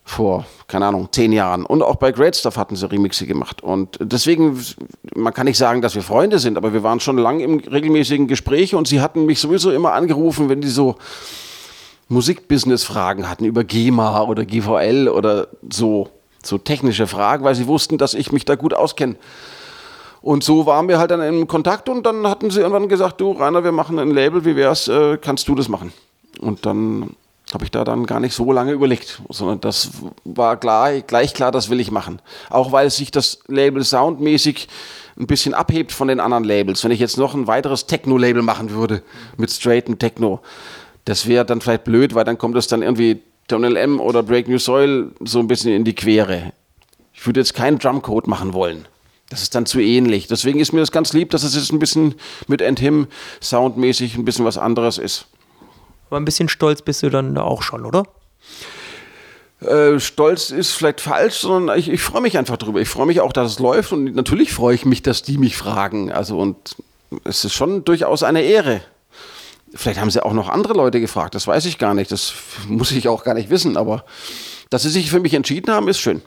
Vor, 0.03 0.45
keine 0.67 0.85
Ahnung, 0.85 1.07
zehn 1.11 1.31
Jahren. 1.31 1.65
Und 1.65 1.81
auch 1.81 1.95
bei 1.95 2.11
Great 2.11 2.35
Stuff 2.35 2.57
hatten 2.57 2.75
sie 2.75 2.89
Remixe 2.89 3.25
gemacht. 3.25 3.63
Und 3.63 3.97
deswegen, 3.99 4.63
man 5.15 5.33
kann 5.33 5.45
nicht 5.45 5.57
sagen, 5.57 5.81
dass 5.81 5.95
wir 5.95 6.03
Freunde 6.03 6.37
sind, 6.37 6.57
aber 6.57 6.73
wir 6.73 6.83
waren 6.83 6.99
schon 6.99 7.17
lange 7.17 7.43
im 7.43 7.57
regelmäßigen 7.57 8.27
Gespräch 8.27 8.75
und 8.75 8.87
sie 8.87 9.01
hatten 9.01 9.25
mich 9.25 9.39
sowieso 9.39 9.71
immer 9.71 9.93
angerufen, 9.93 10.47
wenn 10.47 10.61
die 10.61 10.67
so 10.67 10.97
Musikbusiness-Fragen 12.09 13.27
hatten 13.27 13.45
über 13.45 13.63
GEMA 13.63 14.21
oder 14.21 14.45
GVL 14.45 15.09
oder 15.09 15.47
so 15.71 16.09
so 16.45 16.57
technische 16.57 17.07
Fragen, 17.07 17.43
weil 17.43 17.55
sie 17.55 17.67
wussten, 17.67 17.97
dass 17.97 18.13
ich 18.13 18.31
mich 18.31 18.45
da 18.45 18.55
gut 18.55 18.73
auskenne. 18.73 19.15
Und 20.21 20.43
so 20.43 20.65
waren 20.65 20.87
wir 20.87 20.97
halt 20.97 21.11
dann 21.11 21.21
in 21.21 21.47
Kontakt 21.47 21.87
und 21.87 22.03
dann 22.05 22.27
hatten 22.27 22.49
sie 22.49 22.59
irgendwann 22.59 22.89
gesagt, 22.89 23.21
du 23.21 23.31
Rainer, 23.31 23.63
wir 23.63 23.71
machen 23.71 23.99
ein 23.99 24.09
Label, 24.09 24.43
wie 24.43 24.55
wär's, 24.55 24.87
äh, 24.87 25.17
kannst 25.17 25.47
du 25.47 25.53
das 25.53 25.69
machen? 25.69 25.93
Und 26.39 26.65
dann 26.65 27.15
habe 27.53 27.63
ich 27.63 27.71
da 27.71 27.83
dann 27.83 28.07
gar 28.07 28.19
nicht 28.19 28.33
so 28.33 28.51
lange 28.51 28.71
überlegt, 28.71 29.21
sondern 29.29 29.61
das 29.61 29.91
war 30.23 30.57
klar, 30.57 30.99
gleich 31.01 31.33
klar, 31.33 31.51
das 31.51 31.69
will 31.69 31.79
ich 31.79 31.91
machen. 31.91 32.21
Auch 32.49 32.71
weil 32.71 32.89
sich 32.89 33.11
das 33.11 33.39
Label 33.47 33.83
soundmäßig 33.83 34.67
ein 35.17 35.27
bisschen 35.27 35.53
abhebt 35.53 35.91
von 35.91 36.07
den 36.07 36.19
anderen 36.19 36.43
Labels. 36.43 36.83
Wenn 36.83 36.91
ich 36.91 36.99
jetzt 36.99 37.17
noch 37.17 37.35
ein 37.35 37.47
weiteres 37.47 37.85
Techno-Label 37.85 38.41
machen 38.41 38.71
würde 38.71 39.03
mit 39.37 39.51
straighten 39.51 39.99
Techno, 39.99 40.39
das 41.05 41.27
wäre 41.27 41.45
dann 41.45 41.61
vielleicht 41.61 41.83
blöd, 41.83 42.15
weil 42.15 42.25
dann 42.25 42.37
kommt 42.37 42.57
es 42.57 42.67
dann 42.67 42.81
irgendwie 42.81 43.21
Donald 43.47 43.77
M 43.77 43.99
oder 43.99 44.23
Break 44.23 44.47
New 44.47 44.57
Soil 44.57 45.11
so 45.23 45.39
ein 45.39 45.47
bisschen 45.47 45.73
in 45.73 45.83
die 45.83 45.95
Quere. 45.95 46.53
Ich 47.13 47.25
würde 47.25 47.39
jetzt 47.39 47.53
keinen 47.53 47.79
Drumcode 47.79 48.27
machen 48.27 48.53
wollen. 48.53 48.87
Das 49.29 49.41
ist 49.41 49.55
dann 49.55 49.65
zu 49.65 49.79
ähnlich. 49.79 50.27
Deswegen 50.27 50.59
ist 50.59 50.71
mir 50.71 50.81
das 50.81 50.91
ganz 50.91 51.13
lieb, 51.13 51.31
dass 51.31 51.43
es 51.43 51.55
jetzt 51.55 51.71
ein 51.71 51.79
bisschen 51.79 52.15
mit 52.47 52.61
End 52.61 52.79
Him 52.79 53.07
soundmäßig 53.41 54.17
ein 54.17 54.25
bisschen 54.25 54.45
was 54.45 54.57
anderes 54.57 54.97
ist. 54.97 55.27
Aber 56.09 56.17
ein 56.17 56.25
bisschen 56.25 56.49
stolz 56.49 56.81
bist 56.81 57.03
du 57.03 57.09
dann 57.09 57.37
auch 57.37 57.63
schon, 57.63 57.85
oder? 57.85 58.03
Äh, 59.61 59.99
stolz 59.99 60.51
ist 60.51 60.73
vielleicht 60.73 61.01
falsch, 61.01 61.35
sondern 61.35 61.77
ich, 61.77 61.89
ich 61.89 62.01
freue 62.01 62.21
mich 62.21 62.37
einfach 62.37 62.57
drüber. 62.57 62.81
Ich 62.81 62.89
freue 62.89 63.07
mich 63.07 63.21
auch, 63.21 63.33
dass 63.33 63.51
es 63.51 63.59
läuft 63.59 63.91
und 63.93 64.15
natürlich 64.15 64.53
freue 64.53 64.75
ich 64.75 64.85
mich, 64.85 65.01
dass 65.01 65.23
die 65.23 65.37
mich 65.37 65.57
fragen. 65.57 66.11
Also 66.11 66.37
und 66.37 66.75
es 67.23 67.45
ist 67.45 67.53
schon 67.53 67.83
durchaus 67.83 68.21
eine 68.21 68.41
Ehre. 68.41 68.81
Vielleicht 69.75 69.99
haben 69.99 70.11
sie 70.11 70.23
auch 70.23 70.33
noch 70.33 70.49
andere 70.49 70.73
Leute 70.73 71.01
gefragt, 71.01 71.35
das 71.35 71.47
weiß 71.47 71.65
ich 71.65 71.77
gar 71.77 71.93
nicht, 71.93 72.11
das 72.11 72.33
muss 72.67 72.91
ich 72.91 73.07
auch 73.07 73.23
gar 73.23 73.33
nicht 73.33 73.49
wissen, 73.49 73.77
aber 73.77 74.05
dass 74.69 74.83
sie 74.83 74.89
sich 74.89 75.09
für 75.09 75.19
mich 75.19 75.33
entschieden 75.33 75.71
haben, 75.71 75.87
ist 75.87 75.99
schön. 75.99 76.21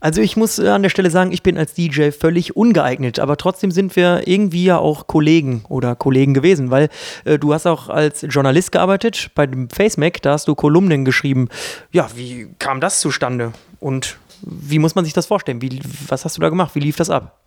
Also 0.00 0.22
ich 0.22 0.36
muss 0.36 0.58
äh, 0.58 0.68
an 0.68 0.82
der 0.82 0.88
Stelle 0.88 1.10
sagen, 1.10 1.30
ich 1.30 1.42
bin 1.42 1.58
als 1.58 1.74
DJ 1.74 2.10
völlig 2.10 2.56
ungeeignet, 2.56 3.18
aber 3.18 3.36
trotzdem 3.36 3.70
sind 3.70 3.94
wir 3.96 4.26
irgendwie 4.26 4.64
ja 4.64 4.78
auch 4.78 5.06
Kollegen 5.06 5.64
oder 5.68 5.94
Kollegen 5.94 6.32
gewesen, 6.32 6.70
weil 6.70 6.88
äh, 7.24 7.38
du 7.38 7.52
hast 7.52 7.66
auch 7.66 7.90
als 7.90 8.22
Journalist 8.22 8.72
gearbeitet 8.72 9.30
bei 9.34 9.46
dem 9.46 9.68
FaceMac, 9.68 10.22
da 10.22 10.32
hast 10.32 10.48
du 10.48 10.54
Kolumnen 10.54 11.04
geschrieben. 11.04 11.48
Ja, 11.92 12.08
wie 12.16 12.48
kam 12.58 12.80
das 12.80 13.00
zustande 13.00 13.52
und 13.78 14.16
wie 14.42 14.78
muss 14.78 14.94
man 14.94 15.04
sich 15.04 15.12
das 15.12 15.26
vorstellen? 15.26 15.60
Wie, 15.60 15.80
was 16.08 16.24
hast 16.24 16.38
du 16.38 16.40
da 16.40 16.48
gemacht? 16.48 16.74
Wie 16.74 16.80
lief 16.80 16.96
das 16.96 17.10
ab? 17.10 17.38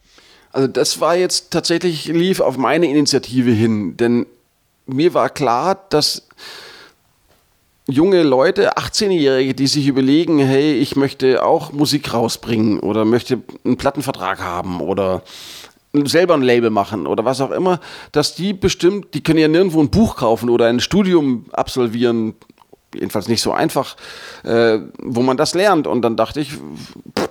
Also 0.51 0.67
das 0.67 1.01
war 1.01 1.15
jetzt 1.15 1.49
tatsächlich, 1.49 2.05
lief 2.05 2.39
auf 2.39 2.57
meine 2.57 2.85
Initiative 2.85 3.49
hin, 3.49 3.97
denn 3.97 4.27
mir 4.85 5.13
war 5.13 5.29
klar, 5.29 5.85
dass 5.89 6.27
junge 7.87 8.23
Leute, 8.23 8.77
18-Jährige, 8.77 9.53
die 9.53 9.67
sich 9.67 9.87
überlegen, 9.87 10.39
hey, 10.39 10.73
ich 10.73 10.95
möchte 10.95 11.43
auch 11.43 11.71
Musik 11.71 12.13
rausbringen 12.13 12.79
oder 12.79 13.05
möchte 13.05 13.41
einen 13.65 13.77
Plattenvertrag 13.77 14.41
haben 14.41 14.81
oder 14.81 15.23
selber 15.93 16.33
ein 16.33 16.41
Label 16.41 16.69
machen 16.69 17.05
oder 17.05 17.23
was 17.25 17.41
auch 17.41 17.51
immer, 17.51 17.79
dass 18.11 18.35
die 18.35 18.53
bestimmt, 18.53 19.13
die 19.13 19.21
können 19.21 19.39
ja 19.39 19.47
nirgendwo 19.47 19.81
ein 19.81 19.89
Buch 19.89 20.15
kaufen 20.15 20.49
oder 20.49 20.67
ein 20.67 20.79
Studium 20.79 21.45
absolvieren, 21.51 22.33
jedenfalls 22.95 23.27
nicht 23.27 23.41
so 23.41 23.51
einfach, 23.51 23.95
äh, 24.43 24.79
wo 24.97 25.21
man 25.21 25.37
das 25.37 25.53
lernt. 25.53 25.85
Und 25.85 26.01
dann 26.01 26.15
dachte 26.15 26.39
ich, 26.39 26.53
pff, 26.53 27.29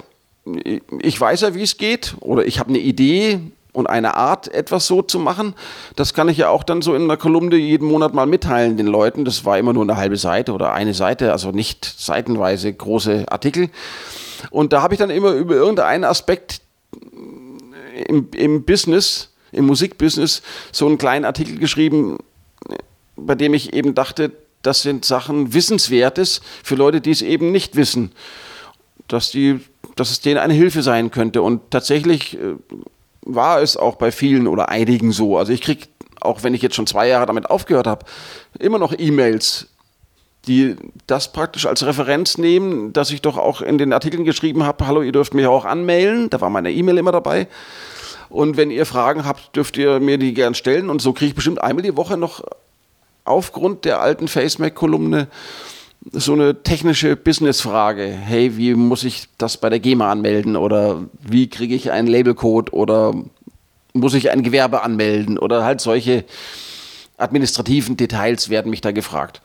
ich 1.00 1.20
weiß 1.20 1.42
ja, 1.42 1.54
wie 1.54 1.62
es 1.62 1.76
geht 1.76 2.14
oder 2.20 2.44
ich 2.46 2.58
habe 2.58 2.70
eine 2.70 2.78
Idee 2.78 3.40
und 3.72 3.88
eine 3.88 4.16
Art, 4.16 4.52
etwas 4.52 4.86
so 4.86 5.02
zu 5.02 5.18
machen. 5.18 5.54
Das 5.96 6.14
kann 6.14 6.28
ich 6.28 6.36
ja 6.36 6.50
auch 6.50 6.62
dann 6.62 6.82
so 6.82 6.94
in 6.94 7.02
einer 7.02 7.16
Kolumne 7.16 7.56
jeden 7.56 7.88
Monat 7.88 8.14
mal 8.14 8.26
mitteilen 8.26 8.76
den 8.76 8.86
Leuten. 8.86 9.24
Das 9.24 9.44
war 9.44 9.58
immer 9.58 9.72
nur 9.72 9.82
eine 9.82 9.96
halbe 9.96 10.16
Seite 10.16 10.52
oder 10.52 10.72
eine 10.72 10.94
Seite, 10.94 11.32
also 11.32 11.50
nicht 11.50 11.84
seitenweise 11.84 12.72
große 12.72 13.26
Artikel. 13.30 13.70
Und 14.50 14.72
da 14.72 14.82
habe 14.82 14.94
ich 14.94 14.98
dann 14.98 15.10
immer 15.10 15.32
über 15.32 15.54
irgendeinen 15.54 16.04
Aspekt 16.04 16.60
im, 18.06 18.28
im 18.34 18.64
Business, 18.64 19.30
im 19.52 19.66
Musikbusiness, 19.66 20.42
so 20.70 20.86
einen 20.86 20.98
kleinen 20.98 21.24
Artikel 21.24 21.58
geschrieben, 21.58 22.18
bei 23.16 23.34
dem 23.34 23.54
ich 23.54 23.72
eben 23.72 23.94
dachte, 23.94 24.32
das 24.62 24.82
sind 24.82 25.04
Sachen 25.04 25.54
Wissenswertes 25.54 26.40
für 26.62 26.74
Leute, 26.74 27.00
die 27.00 27.10
es 27.10 27.22
eben 27.22 27.52
nicht 27.52 27.76
wissen. 27.76 28.12
Dass, 29.08 29.30
die, 29.30 29.60
dass 29.96 30.10
es 30.10 30.20
denen 30.20 30.38
eine 30.38 30.54
Hilfe 30.54 30.82
sein 30.82 31.10
könnte. 31.10 31.42
Und 31.42 31.70
tatsächlich 31.70 32.38
äh, 32.38 32.54
war 33.24 33.60
es 33.60 33.76
auch 33.76 33.96
bei 33.96 34.12
vielen 34.12 34.46
oder 34.46 34.68
einigen 34.68 35.12
so. 35.12 35.38
Also 35.38 35.52
ich 35.52 35.60
kriege, 35.60 35.86
auch 36.20 36.42
wenn 36.42 36.54
ich 36.54 36.62
jetzt 36.62 36.74
schon 36.74 36.86
zwei 36.86 37.08
Jahre 37.08 37.26
damit 37.26 37.50
aufgehört 37.50 37.86
habe, 37.86 38.04
immer 38.58 38.78
noch 38.78 38.94
E-Mails, 38.96 39.68
die 40.46 40.76
das 41.06 41.32
praktisch 41.32 41.66
als 41.66 41.86
Referenz 41.86 42.36
nehmen, 42.36 42.92
dass 42.92 43.10
ich 43.10 43.22
doch 43.22 43.38
auch 43.38 43.60
in 43.60 43.78
den 43.78 43.92
Artikeln 43.92 44.24
geschrieben 44.24 44.64
habe, 44.64 44.86
hallo, 44.86 45.02
ihr 45.02 45.12
dürft 45.12 45.34
mich 45.34 45.46
auch 45.46 45.64
anmailen, 45.64 46.30
da 46.30 46.40
war 46.40 46.50
meine 46.50 46.72
E-Mail 46.72 46.98
immer 46.98 47.12
dabei. 47.12 47.46
Und 48.28 48.56
wenn 48.56 48.70
ihr 48.70 48.86
Fragen 48.86 49.24
habt, 49.24 49.54
dürft 49.54 49.76
ihr 49.76 50.00
mir 50.00 50.18
die 50.18 50.32
gern 50.32 50.54
stellen. 50.54 50.88
Und 50.88 51.02
so 51.02 51.12
kriege 51.12 51.28
ich 51.28 51.34
bestimmt 51.34 51.62
einmal 51.62 51.82
die 51.82 51.96
Woche 51.96 52.16
noch 52.16 52.42
aufgrund 53.24 53.84
der 53.84 54.00
alten 54.00 54.26
FaceMac-Kolumne 54.26 55.28
so 56.10 56.32
eine 56.32 56.62
technische 56.62 57.16
Business-Frage. 57.16 58.06
Hey, 58.06 58.56
wie 58.56 58.74
muss 58.74 59.04
ich 59.04 59.28
das 59.38 59.56
bei 59.56 59.70
der 59.70 59.80
GEMA 59.80 60.10
anmelden? 60.10 60.56
Oder 60.56 61.02
wie 61.20 61.48
kriege 61.48 61.74
ich 61.74 61.90
einen 61.92 62.08
Labelcode? 62.08 62.72
Oder 62.72 63.14
muss 63.92 64.14
ich 64.14 64.30
ein 64.30 64.42
Gewerbe 64.42 64.82
anmelden? 64.82 65.38
Oder 65.38 65.64
halt 65.64 65.80
solche 65.80 66.24
administrativen 67.18 67.96
Details 67.96 68.48
werden 68.48 68.70
mich 68.70 68.80
da 68.80 68.90
gefragt. 68.90 69.42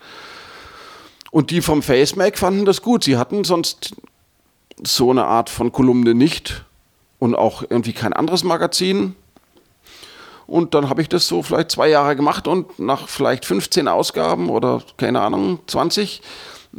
Und 1.32 1.52
die 1.52 1.62
vom 1.62 1.84
FaceMac 1.84 2.38
fanden 2.38 2.66
das 2.66 2.82
gut. 2.82 3.04
Sie 3.04 3.18
hatten 3.18 3.44
sonst 3.44 3.96
so 4.84 5.12
eine 5.12 5.26
Art 5.26 5.50
von 5.50 5.72
Kolumne 5.72 6.16
nicht 6.16 6.66
und 7.20 7.36
auch 7.36 7.64
irgendwie 7.64 7.94
kein 7.94 8.14
anderes 8.14 8.44
Magazin. 8.44 9.16
Und 10.48 10.74
dann 10.74 10.90
habe 10.90 11.02
ich 11.02 11.10
das 11.10 11.28
so 11.28 11.44
vielleicht 11.44 11.72
zwei 11.72 11.90
Jahre 11.90 12.16
gemacht 12.16 12.48
und 12.48 12.80
nach 12.80 13.10
vielleicht 13.10 13.46
15 13.46 13.88
Ausgaben 13.90 14.50
oder 14.50 14.82
keine 14.96 15.22
Ahnung, 15.22 15.60
20, 15.68 16.22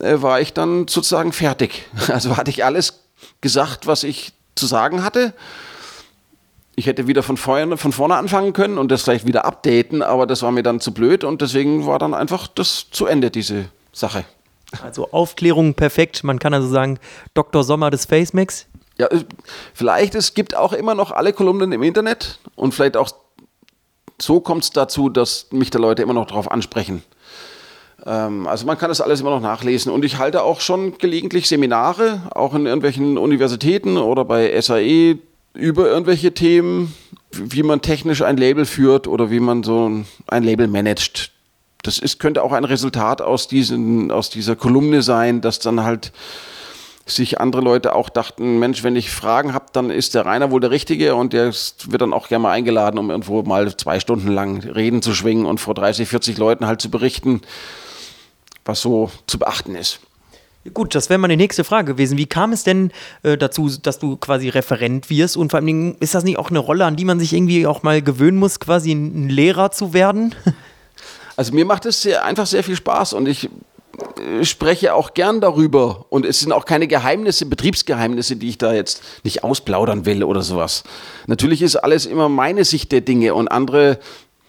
äh, 0.01 0.23
war 0.23 0.41
ich 0.41 0.55
dann 0.55 0.89
sozusagen 0.89 1.33
fertig. 1.33 1.87
Also 2.09 2.37
hatte 2.37 2.51
ich 2.51 2.65
alles 2.65 3.05
gesagt, 3.41 3.87
was 3.87 4.05
ich 4.05 4.33
zu 4.55 4.67
sagen 4.67 5.05
hatte. 5.05 5.35
Ich 6.77 6.87
hätte 6.87 7.07
wieder 7.07 7.23
von 7.23 7.37
vorne, 7.37 7.77
von 7.77 7.93
vorne 7.93 8.17
anfangen 8.17 8.53
können 8.53 8.79
und 8.79 8.91
das 8.91 9.03
vielleicht 9.03 9.27
wieder 9.27 9.45
updaten, 9.45 10.03
aber 10.03 10.27
das 10.27 10.43
war 10.43 10.53
mir 10.53 10.63
dann 10.63 10.81
zu 10.81 10.95
blöd 10.95 11.25
und 11.25 11.43
deswegen 11.43 11.87
war 11.87 11.99
dann 11.99 12.15
einfach 12.15 12.47
das 12.47 12.87
zu 12.91 13.07
Ende, 13.07 13.31
diese 13.31 13.67
Sache. 13.93 14.25
Also 14.83 15.11
Aufklärung 15.11 15.75
perfekt. 15.75 16.25
Man 16.25 16.39
kann 16.39 16.55
also 16.55 16.69
sagen, 16.69 16.99
Dr. 17.35 17.65
Sommer 17.65 17.91
des 17.91 18.07
FaceMax. 18.07 18.67
Ja, 18.97 19.07
äh, 19.09 19.25
vielleicht, 19.75 20.15
es 20.15 20.35
gibt 20.35 20.57
auch 20.57 20.73
immer 20.73 20.95
noch 20.95 21.11
alle 21.11 21.33
Kolumnen 21.33 21.73
im 21.73 21.83
Internet 21.83 22.39
und 22.55 22.75
vielleicht 22.75 22.97
auch 22.97 23.11
so 24.21 24.41
kommt 24.41 24.65
es 24.65 24.71
dazu, 24.71 25.09
dass 25.09 25.47
mich 25.51 25.71
da 25.71 25.79
Leute 25.79 26.03
immer 26.03 26.15
noch 26.15 26.27
darauf 26.27 26.51
ansprechen. 26.51 27.03
Ähm, 28.05 28.47
also 28.47 28.67
man 28.67 28.79
kann 28.79 28.89
das 28.89 29.01
alles 29.01 29.21
immer 29.21 29.31
noch 29.31 29.41
nachlesen. 29.41 29.93
Und 29.93 30.05
ich 30.05 30.19
halte 30.19 30.43
auch 30.43 30.61
schon 30.61 30.99
gelegentlich 30.99 31.49
Seminare, 31.49 32.23
auch 32.35 32.55
in 32.55 32.67
irgendwelchen 32.67 33.19
Universitäten 33.19 33.97
oder 33.97 34.25
bei 34.25 34.61
SAE 34.61 35.19
über 35.55 35.89
irgendwelche 35.89 36.33
Themen, 36.33 36.95
wie 37.33 37.63
man 37.63 37.81
technisch 37.81 38.23
ein 38.23 38.37
Label 38.37 38.65
führt 38.65 39.07
oder 39.07 39.31
wie 39.31 39.41
man 39.41 39.63
so 39.63 40.05
ein 40.27 40.43
Label 40.45 40.69
managt. 40.69 41.33
Das 41.83 41.99
ist, 41.99 42.19
könnte 42.19 42.43
auch 42.43 42.53
ein 42.53 42.65
Resultat 42.65 43.23
aus, 43.23 43.49
diesen, 43.49 44.11
aus 44.11 44.31
dieser 44.31 44.57
Kolumne 44.57 45.03
sein, 45.03 45.41
dass 45.41 45.59
dann 45.59 45.85
halt 45.85 46.13
sich 47.11 47.41
andere 47.41 47.63
Leute 47.63 47.95
auch 47.95 48.09
dachten, 48.09 48.59
Mensch, 48.59 48.83
wenn 48.83 48.97
ich 48.97 49.11
Fragen 49.11 49.53
habe, 49.55 49.67
dann 49.73 49.91
ist 49.91 50.15
der 50.15 50.27
Rainer 50.27 50.51
wohl 50.51 50.61
der 50.61 50.71
Richtige 50.71 51.15
und 51.15 51.33
der 51.33 51.53
wird 51.53 52.03
dann 52.03 52.13
auch 52.13 52.29
gerne 52.29 52.43
mal 52.43 52.53
eingeladen, 52.53 52.99
um 52.99 53.11
irgendwo 53.11 53.43
mal 53.43 53.77
zwei 53.77 54.01
Stunden 54.01 54.29
lang 54.29 54.61
Reden 54.61 55.03
zu 55.03 55.15
schwingen 55.15 55.47
und 55.47 55.61
vor 55.61 55.75
30, 55.75 56.09
40 56.09 56.39
Leuten 56.39 56.67
halt 56.67 56.81
zu 56.81 56.91
berichten, 56.91 57.41
was 58.65 58.81
so 58.81 59.11
zu 59.27 59.39
beachten 59.39 59.75
ist. 59.75 60.01
Gut, 60.75 60.95
das 60.95 61.09
wäre 61.09 61.19
meine 61.19 61.37
nächste 61.37 61.65
Frage 61.65 61.95
gewesen. 61.95 62.19
Wie 62.19 62.27
kam 62.27 62.53
es 62.53 62.63
denn 62.63 62.93
äh, 63.23 63.39
dazu, 63.39 63.71
dass 63.83 63.99
du 63.99 64.17
quasi 64.17 64.49
Referent 64.49 65.09
wirst? 65.09 65.37
Und 65.37 65.51
vor 65.51 65.61
allem 65.61 65.97
ist 66.01 66.15
das 66.15 66.25
nicht 66.25 66.39
auch 66.39 66.51
eine 66.51 66.59
Rolle, 66.59 66.85
an 66.85 66.97
die 66.97 67.05
man 67.05 67.19
sich 67.19 67.33
irgendwie 67.33 67.67
auch 67.67 67.83
mal 67.83 68.03
gewöhnen 68.03 68.39
muss, 68.39 68.61
quasi 68.61 68.93
ein 68.93 69.29
Lehrer 69.29 69.71
zu 69.71 69.93
werden? 69.93 70.35
Also 71.37 71.55
mir 71.55 71.65
macht 71.65 71.87
es 71.87 72.03
sehr, 72.03 72.25
einfach 72.25 72.49
sehr 72.49 72.65
viel 72.65 72.75
Spaß 72.75 73.13
und 73.13 73.29
ich 73.29 73.49
spreche 74.43 74.95
auch 74.95 75.15
gern 75.15 75.41
darüber 75.41 76.07
und 76.11 76.27
es 76.27 76.41
sind 76.41 76.53
auch 76.53 76.65
keine 76.65 76.87
Geheimnisse, 76.87 77.47
Betriebsgeheimnisse, 77.47 78.37
die 78.37 78.49
ich 78.49 78.59
da 78.59 78.73
jetzt 78.73 79.03
nicht 79.25 79.45
ausplaudern 79.45 80.07
will 80.07 80.25
oder 80.25 80.43
sowas. 80.43 80.85
Natürlich 81.27 81.63
ist 81.63 81.77
alles 81.77 82.07
immer 82.07 82.29
meine 82.29 82.65
Sicht 82.65 82.93
der 82.93 83.01
Dinge 83.01 83.35
und 83.35 83.49
andere 83.49 83.99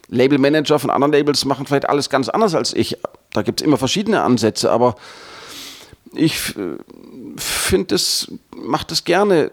Labelmanager 0.10 0.80
von 0.80 0.90
anderen 0.90 1.14
Labels 1.14 1.46
machen 1.46 1.66
vielleicht 1.66 1.90
alles 1.90 2.10
ganz 2.10 2.30
anders 2.30 2.56
als 2.56 2.74
ich. 2.74 2.98
Da 3.32 3.42
gibt 3.42 3.62
es 3.62 3.68
immer 3.68 3.78
verschiedene 3.78 4.22
Ansätze, 4.24 4.72
aber 4.72 4.96
ich 6.14 6.56
äh, 6.58 6.78
finde 7.38 7.96
es, 7.96 8.32
macht 8.56 8.92
es 8.92 9.04
gerne, 9.04 9.52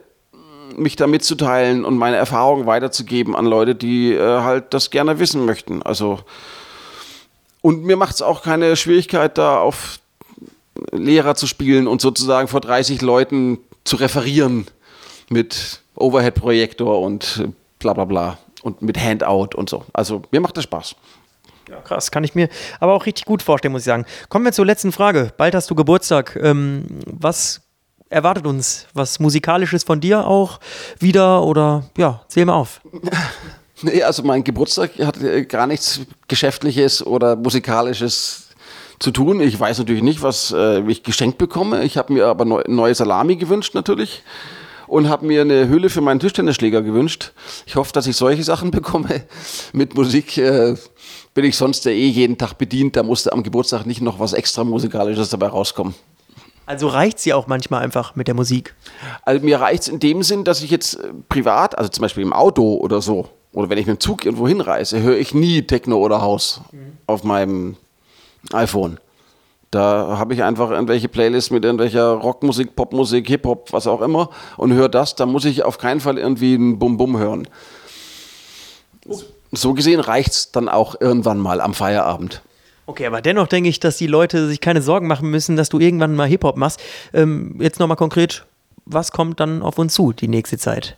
mich 0.77 0.97
da 0.97 1.07
mitzuteilen 1.07 1.85
und 1.85 1.97
meine 1.97 2.17
Erfahrungen 2.17 2.67
weiterzugeben 2.67 3.37
an 3.37 3.47
Leute, 3.47 3.75
die 3.75 4.13
äh, 4.13 4.41
halt 4.41 4.75
das 4.75 4.91
gerne 4.91 5.19
wissen 5.19 5.45
möchten. 5.45 5.83
Also 5.83 6.21
und 7.67 7.83
mir 7.83 7.97
macht 7.97 8.15
es 8.15 8.23
auch 8.23 8.43
keine 8.43 8.77
Schwierigkeit, 8.77 9.39
da 9.39 9.59
auf 9.59 9.99
Lehrer 10.93 11.35
zu 11.35 11.47
spielen 11.47 11.87
und 11.87 12.01
sozusagen 12.01 12.49
vor 12.49 12.61
30 12.61 13.03
Leuten 13.03 13.59
zu 13.85 13.97
referieren 13.97 14.67
mit 15.29 15.81
Overhead-Projektor 15.95 17.01
und 17.01 17.49
bla 17.79 17.93
bla 17.93 18.05
bla 18.05 18.39
und 18.62 18.83
mit 18.83 18.99
Handout 18.99 19.57
und 19.57 19.69
so. 19.71 19.85
Also 19.93 20.23
mir 20.31 20.41
macht 20.41 20.57
das 20.57 20.65
Spaß. 20.65 20.97
Ja, 21.69 21.81
krass, 21.81 22.11
kann 22.11 22.23
ich 22.23 22.35
mir 22.35 22.49
aber 22.79 22.95
auch 22.95 23.07
richtig 23.07 23.25
gut 23.25 23.43
vorstellen, 23.43 23.73
muss 23.73 23.83
ich 23.83 23.87
sagen. 23.87 24.07
Kommen 24.29 24.45
wir 24.45 24.53
zur 24.53 24.67
letzten 24.67 24.93
Frage. 24.93 25.33
Bald 25.37 25.55
hast 25.55 25.69
du 25.71 25.75
Geburtstag. 25.75 26.39
Ähm, 26.41 26.85
was 27.07 27.61
erwartet 28.09 28.47
uns? 28.47 28.87
Was 28.95 29.19
Musikalisches 29.19 29.83
von 29.83 30.01
dir 30.01 30.27
auch 30.27 30.61
wieder? 31.01 31.43
Oder 31.43 31.85
ja, 31.97 32.23
zähl 32.29 32.45
mal 32.45 32.55
auf. 32.55 32.81
Nee, 33.83 34.03
also 34.03 34.23
mein 34.23 34.43
Geburtstag 34.43 34.93
hat 35.01 35.21
äh, 35.23 35.45
gar 35.45 35.67
nichts 35.67 36.01
Geschäftliches 36.29 37.05
oder 37.05 37.37
Musikalisches 37.37 38.46
zu 38.99 39.11
tun. 39.11 39.41
Ich 39.41 39.59
weiß 39.59 39.79
natürlich 39.79 40.03
nicht, 40.03 40.23
was 40.23 40.53
äh, 40.57 40.81
ich 40.89 41.03
geschenkt 41.03 41.39
bekomme. 41.39 41.85
Ich 41.85 41.97
habe 41.97 42.13
mir 42.13 42.27
aber 42.27 42.45
neu, 42.45 42.63
neue 42.67 42.95
Salami 42.95 43.37
gewünscht 43.37 43.75
natürlich 43.75 44.23
und 44.87 45.09
habe 45.09 45.27
mir 45.27 45.43
eine 45.43 45.69
Hülle 45.69 45.91
für 45.91 46.01
meinen 46.01 46.21
Tischtennisschläger 46.21 46.83
gewünscht. 46.83 47.33
Ich 47.67 47.77
hoffe, 47.77 47.93
dass 47.93 48.07
ich 48.07 48.17
solche 48.17 48.45
Sachen 48.45 48.71
bekomme. 48.73 49.25
Mit 49.73 49.95
Musik 49.95 50.39
äh, 50.39 50.77
bin 51.35 51.45
ich 51.45 51.57
sonst 51.57 51.85
ja 51.85 51.91
eh 51.91 52.09
jeden 52.09 52.39
Tag 52.39 52.55
bedient. 52.55 52.97
Da 52.97 53.03
musste 53.03 53.33
am 53.33 53.43
Geburtstag 53.43 53.87
nicht 53.87 54.01
noch 54.01 54.19
was 54.21 54.33
extra 54.33 54.65
Musikalisches 54.65 55.31
dabei 55.31 55.49
rauskommen. 55.49 55.95
Also 56.67 56.89
reicht 56.89 57.21
sie 57.21 57.33
auch 57.33 57.47
manchmal 57.47 57.83
einfach 57.83 58.17
mit 58.17 58.27
der 58.27 58.35
Musik? 58.35 58.75
Also 59.23 59.45
mir 59.45 59.61
reicht 59.61 59.83
es 59.83 59.89
in 59.89 60.01
dem 60.01 60.25
Sinn, 60.25 60.43
dass 60.43 60.63
ich 60.63 60.71
jetzt 60.71 60.95
äh, 60.95 61.13
privat, 61.29 61.79
also 61.79 61.89
zum 61.89 62.03
Beispiel 62.03 62.25
im 62.25 62.33
Auto 62.33 62.75
oder 62.75 63.01
so, 63.01 63.29
oder 63.53 63.71
wenn 63.71 63.79
ich 63.79 63.87
mit 63.87 63.97
dem 63.97 64.01
Zug 64.01 64.25
irgendwo 64.25 64.49
hinreise, 64.49 65.01
höre 65.01 65.17
ich 65.17 65.33
nie 65.33 65.63
Techno 65.63 65.97
oder 65.99 66.21
Haus 66.21 66.61
mhm. 66.73 66.99
auf 67.07 67.25
meinem 67.25 67.77
iPhone. 68.53 68.99
Da 69.71 70.17
habe 70.19 70.35
ich 70.35 70.43
einfach 70.43 70.71
irgendwelche 70.71 71.09
Playlists 71.09 71.51
mit 71.51 71.65
irgendwelcher 71.65 72.13
Rockmusik, 72.13 72.77
Popmusik, 72.77 73.27
Hip-Hop, 73.29 73.73
was 73.73 73.87
auch 73.87 74.01
immer 74.01 74.31
und 74.57 74.73
höre 74.73 74.89
das. 74.89 75.17
Da 75.17 75.27
muss 75.27 75.45
ich 75.45 75.65
auf 75.65 75.79
keinen 75.79 76.01
Fall 76.01 76.19
irgendwie 76.19 76.55
ein 76.55 76.79
Bum-Bum 76.79 77.19
hören. 77.19 77.49
Oh. 79.07 79.21
So 79.53 79.75
gesehen 79.75 80.01
reicht 80.01 80.33
es 80.33 80.53
dann 80.53 80.69
auch 80.69 81.01
irgendwann 81.01 81.39
mal 81.39 81.61
am 81.61 81.75
Feierabend. 81.75 82.43
Okay, 82.87 83.07
aber 83.07 83.21
dennoch 83.21 83.49
denke 83.49 83.69
ich, 83.69 83.81
dass 83.81 83.97
die 83.97 84.07
Leute 84.07 84.47
sich 84.47 84.61
keine 84.61 84.81
Sorgen 84.81 85.09
machen 85.09 85.29
müssen, 85.31 85.57
dass 85.57 85.69
du 85.69 85.81
irgendwann 85.81 86.15
mal 86.15 86.29
Hip-Hop 86.29 86.57
machst. 86.57 86.81
Ähm, 87.13 87.57
jetzt 87.61 87.81
nochmal 87.81 87.97
konkret, 87.97 88.47
was 88.85 89.11
kommt 89.11 89.41
dann 89.41 89.63
auf 89.63 89.79
uns 89.79 89.95
zu 89.95 90.13
die 90.13 90.29
nächste 90.29 90.59
Zeit? 90.59 90.97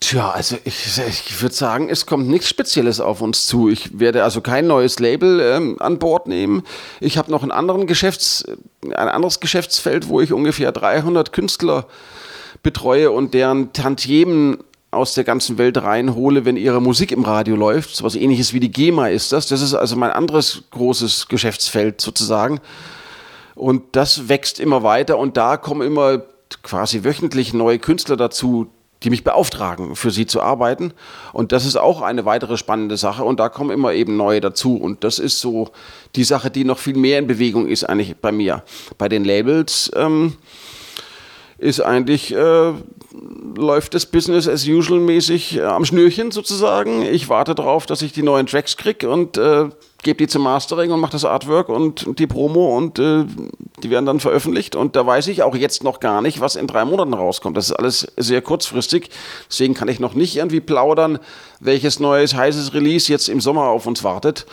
Tja, 0.00 0.30
also 0.30 0.56
ich, 0.64 0.98
ich 0.98 1.42
würde 1.42 1.54
sagen, 1.54 1.88
es 1.88 2.06
kommt 2.06 2.28
nichts 2.28 2.48
Spezielles 2.48 3.00
auf 3.00 3.20
uns 3.20 3.46
zu. 3.46 3.68
Ich 3.68 3.98
werde 3.98 4.22
also 4.22 4.40
kein 4.40 4.68
neues 4.68 5.00
Label 5.00 5.40
ähm, 5.40 5.76
an 5.80 5.98
Bord 5.98 6.28
nehmen. 6.28 6.62
Ich 7.00 7.18
habe 7.18 7.32
noch 7.32 7.42
einen 7.42 7.50
anderen 7.50 7.86
Geschäfts-, 7.86 8.44
ein 8.84 9.08
anderes 9.08 9.40
Geschäftsfeld, 9.40 10.08
wo 10.08 10.20
ich 10.20 10.32
ungefähr 10.32 10.70
300 10.70 11.32
Künstler 11.32 11.86
betreue 12.62 13.10
und 13.10 13.34
deren 13.34 13.72
Tantiemen 13.72 14.58
aus 14.90 15.14
der 15.14 15.24
ganzen 15.24 15.58
Welt 15.58 15.76
reinhole, 15.76 16.44
wenn 16.44 16.56
ihre 16.56 16.80
Musik 16.80 17.12
im 17.12 17.24
Radio 17.24 17.56
läuft. 17.56 17.94
So 17.94 18.04
was 18.04 18.14
ähnliches 18.14 18.52
wie 18.52 18.60
die 18.60 18.70
GEMA 18.70 19.08
ist 19.08 19.32
das. 19.32 19.48
Das 19.48 19.60
ist 19.60 19.74
also 19.74 19.96
mein 19.96 20.10
anderes 20.10 20.62
großes 20.70 21.28
Geschäftsfeld 21.28 22.00
sozusagen. 22.00 22.60
Und 23.54 23.96
das 23.96 24.28
wächst 24.28 24.60
immer 24.60 24.84
weiter 24.84 25.18
und 25.18 25.36
da 25.36 25.56
kommen 25.56 25.82
immer 25.82 26.22
quasi 26.62 27.04
wöchentlich 27.04 27.52
neue 27.52 27.78
Künstler 27.78 28.16
dazu, 28.16 28.68
die 29.02 29.10
mich 29.10 29.24
beauftragen, 29.24 29.94
für 29.94 30.10
sie 30.10 30.26
zu 30.26 30.40
arbeiten. 30.40 30.92
Und 31.32 31.52
das 31.52 31.64
ist 31.64 31.76
auch 31.76 32.02
eine 32.02 32.24
weitere 32.24 32.56
spannende 32.56 32.96
Sache. 32.96 33.24
Und 33.24 33.38
da 33.38 33.48
kommen 33.48 33.70
immer 33.70 33.92
eben 33.92 34.16
neue 34.16 34.40
dazu. 34.40 34.76
Und 34.76 35.04
das 35.04 35.18
ist 35.18 35.40
so 35.40 35.70
die 36.16 36.24
Sache, 36.24 36.50
die 36.50 36.64
noch 36.64 36.78
viel 36.78 36.96
mehr 36.96 37.18
in 37.18 37.26
Bewegung 37.26 37.68
ist 37.68 37.84
eigentlich 37.84 38.16
bei 38.16 38.32
mir. 38.32 38.62
Bei 38.96 39.08
den 39.08 39.24
Labels 39.24 39.90
ähm, 39.94 40.36
ist 41.58 41.80
eigentlich, 41.80 42.34
äh, 42.34 42.72
läuft 43.56 43.94
das 43.94 44.06
Business 44.06 44.48
as 44.48 44.66
usual 44.66 45.00
mäßig 45.00 45.58
äh, 45.58 45.62
am 45.62 45.84
Schnürchen 45.84 46.30
sozusagen. 46.30 47.02
Ich 47.02 47.28
warte 47.28 47.54
darauf, 47.54 47.86
dass 47.86 48.02
ich 48.02 48.12
die 48.12 48.22
neuen 48.22 48.46
Tracks 48.46 48.76
kriege 48.76 49.08
und 49.08 49.36
äh, 49.36 49.68
gebe 50.02 50.18
die 50.18 50.28
zum 50.28 50.42
Mastering 50.42 50.92
und 50.92 51.00
mache 51.00 51.12
das 51.12 51.24
Artwork 51.24 51.68
und 51.68 52.18
die 52.18 52.26
Promo 52.26 52.76
und 52.76 52.98
äh, 52.98 53.24
die 53.82 53.90
werden 53.90 54.06
dann 54.06 54.20
veröffentlicht. 54.20 54.76
Und 54.76 54.96
da 54.96 55.06
weiß 55.06 55.26
ich 55.28 55.42
auch 55.42 55.56
jetzt 55.56 55.82
noch 55.82 56.00
gar 56.00 56.22
nicht, 56.22 56.40
was 56.40 56.56
in 56.56 56.66
drei 56.66 56.84
Monaten 56.84 57.14
rauskommt. 57.14 57.56
Das 57.56 57.66
ist 57.66 57.72
alles 57.72 58.12
sehr 58.16 58.40
kurzfristig. 58.40 59.10
Deswegen 59.48 59.74
kann 59.74 59.88
ich 59.88 59.98
noch 60.00 60.14
nicht 60.14 60.36
irgendwie 60.36 60.60
plaudern, 60.60 61.18
welches 61.60 61.98
neues 61.98 62.34
heißes 62.34 62.74
Release 62.74 63.10
jetzt 63.10 63.28
im 63.28 63.40
Sommer 63.40 63.64
auf 63.64 63.86
uns 63.86 64.04
wartet. 64.04 64.46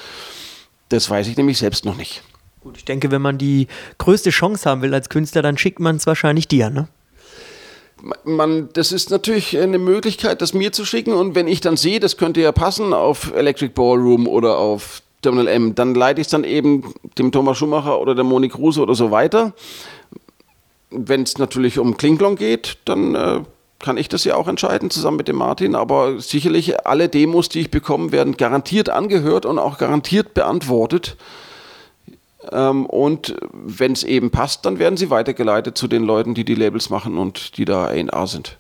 Das 0.90 1.10
weiß 1.10 1.28
ich 1.28 1.38
nämlich 1.38 1.58
selbst 1.58 1.86
noch 1.86 1.96
nicht. 1.96 2.24
Gut, 2.62 2.78
ich 2.78 2.86
denke, 2.86 3.12
wenn 3.12 3.22
man 3.22 3.38
die 3.38 3.68
größte 4.00 4.32
Chance 4.32 4.68
haben 4.68 4.82
will 4.82 4.94
als 4.94 5.10
Künstler, 5.10 5.44
dann 5.44 5.58
schickt 5.58 5.80
man 5.80 5.98
es 5.98 6.08
wahrscheinlich 6.08 6.48
dir, 6.48 6.72
ne? 6.72 6.88
Man, 8.24 8.70
das 8.74 8.92
ist 8.92 9.10
natürlich 9.10 9.58
eine 9.58 9.80
Möglichkeit, 9.80 10.42
das 10.42 10.54
mir 10.54 10.72
zu 10.72 10.86
schicken. 10.86 11.14
Und 11.14 11.34
wenn 11.34 11.48
ich 11.48 11.62
dann 11.62 11.78
sehe, 11.78 12.00
das 12.00 12.18
könnte 12.18 12.42
ja 12.42 12.52
passen 12.52 12.94
auf 12.94 13.34
Electric 13.34 13.74
Ballroom 13.74 14.28
oder 14.28 14.58
auf 14.58 15.02
Terminal 15.26 15.48
M, 15.48 15.74
dann 15.74 15.96
leite 15.96 16.22
ich 16.22 16.28
es 16.28 16.32
dann 16.32 16.44
eben 16.44 16.94
dem 17.18 17.32
Thomas 17.32 17.58
Schumacher 17.58 18.00
oder 18.00 18.14
der 18.14 18.24
Moni 18.24 18.48
Kruse 18.48 18.80
oder 18.80 18.94
so 18.94 19.10
weiter. 19.10 19.54
Wenn 20.92 21.24
es 21.24 21.40
natürlich 21.40 21.80
um 21.80 21.98
Klinglong 21.98 22.36
geht, 22.36 22.78
dann 22.86 23.16
äh, 23.16 23.42
kann 23.80 23.98
ich 23.98 24.08
das 24.08 24.24
ja 24.24 24.36
auch 24.36 24.48
entscheiden, 24.48 24.92
zusammen 24.92 25.18
mit 25.18 25.28
dem 25.28 25.38
Martin. 25.38 25.74
Aber 25.74 26.20
sicherlich 26.22 26.86
alle 26.86 27.10
Demos, 27.10 27.50
die 27.50 27.62
ich 27.62 27.72
bekomme, 27.72 28.12
werden 28.12 28.38
garantiert 28.38 28.90
angehört 28.90 29.48
und 29.48 29.58
auch 29.58 29.80
garantiert 29.80 30.36
beantwortet. 30.36 31.18
Ähm, 32.52 32.86
und 32.86 33.36
wenn 33.52 33.94
es 33.94 34.04
eben 34.04 34.30
passt, 34.30 34.66
dann 34.68 34.78
werden 34.78 34.96
sie 34.96 35.10
weitergeleitet 35.10 35.76
zu 35.76 35.88
den 35.88 36.04
Leuten, 36.04 36.36
die 36.36 36.46
die 36.46 36.56
Labels 36.56 36.92
machen 36.92 37.18
und 37.18 37.58
die 37.58 37.66
da 37.66 37.86
A&R 37.86 38.28
sind. 38.28 38.60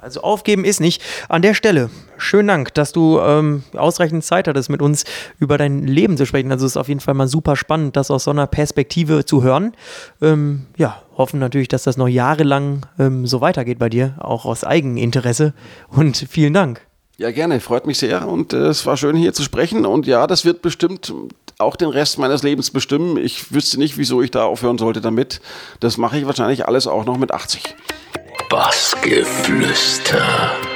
Also 0.00 0.22
aufgeben 0.22 0.64
ist 0.64 0.80
nicht. 0.80 1.02
An 1.28 1.42
der 1.42 1.54
Stelle, 1.54 1.90
schönen 2.18 2.48
Dank, 2.48 2.74
dass 2.74 2.92
du 2.92 3.18
ähm, 3.20 3.62
ausreichend 3.74 4.24
Zeit 4.24 4.48
hattest, 4.48 4.70
mit 4.70 4.82
uns 4.82 5.04
über 5.38 5.58
dein 5.58 5.86
Leben 5.86 6.16
zu 6.16 6.26
sprechen. 6.26 6.52
Also 6.52 6.66
es 6.66 6.72
ist 6.72 6.76
auf 6.76 6.88
jeden 6.88 7.00
Fall 7.00 7.14
mal 7.14 7.28
super 7.28 7.56
spannend, 7.56 7.96
das 7.96 8.10
aus 8.10 8.24
so 8.24 8.30
einer 8.30 8.46
Perspektive 8.46 9.24
zu 9.24 9.42
hören. 9.42 9.74
Ähm, 10.20 10.66
ja, 10.76 11.02
hoffen 11.16 11.40
natürlich, 11.40 11.68
dass 11.68 11.84
das 11.84 11.96
noch 11.96 12.08
jahrelang 12.08 12.86
ähm, 12.98 13.26
so 13.26 13.40
weitergeht 13.40 13.78
bei 13.78 13.88
dir, 13.88 14.16
auch 14.18 14.44
aus 14.44 14.64
Eigeninteresse. 14.64 15.54
Und 15.88 16.16
vielen 16.28 16.54
Dank. 16.54 16.80
Ja, 17.16 17.30
gerne, 17.30 17.60
freut 17.60 17.86
mich 17.86 17.98
sehr 17.98 18.26
und 18.26 18.54
äh, 18.54 18.68
es 18.68 18.86
war 18.86 18.96
schön 18.96 19.14
hier 19.14 19.34
zu 19.34 19.42
sprechen. 19.42 19.84
Und 19.84 20.06
ja, 20.06 20.26
das 20.26 20.46
wird 20.46 20.62
bestimmt 20.62 21.12
auch 21.58 21.76
den 21.76 21.90
Rest 21.90 22.18
meines 22.18 22.42
Lebens 22.42 22.70
bestimmen. 22.70 23.18
Ich 23.18 23.52
wüsste 23.52 23.78
nicht, 23.78 23.98
wieso 23.98 24.22
ich 24.22 24.30
da 24.30 24.44
aufhören 24.44 24.78
sollte 24.78 25.02
damit. 25.02 25.42
Das 25.80 25.98
mache 25.98 26.18
ich 26.18 26.26
wahrscheinlich 26.26 26.66
alles 26.66 26.86
auch 26.86 27.04
noch 27.04 27.18
mit 27.18 27.32
80. 27.32 27.76
Bassgeflüster. 28.50 30.69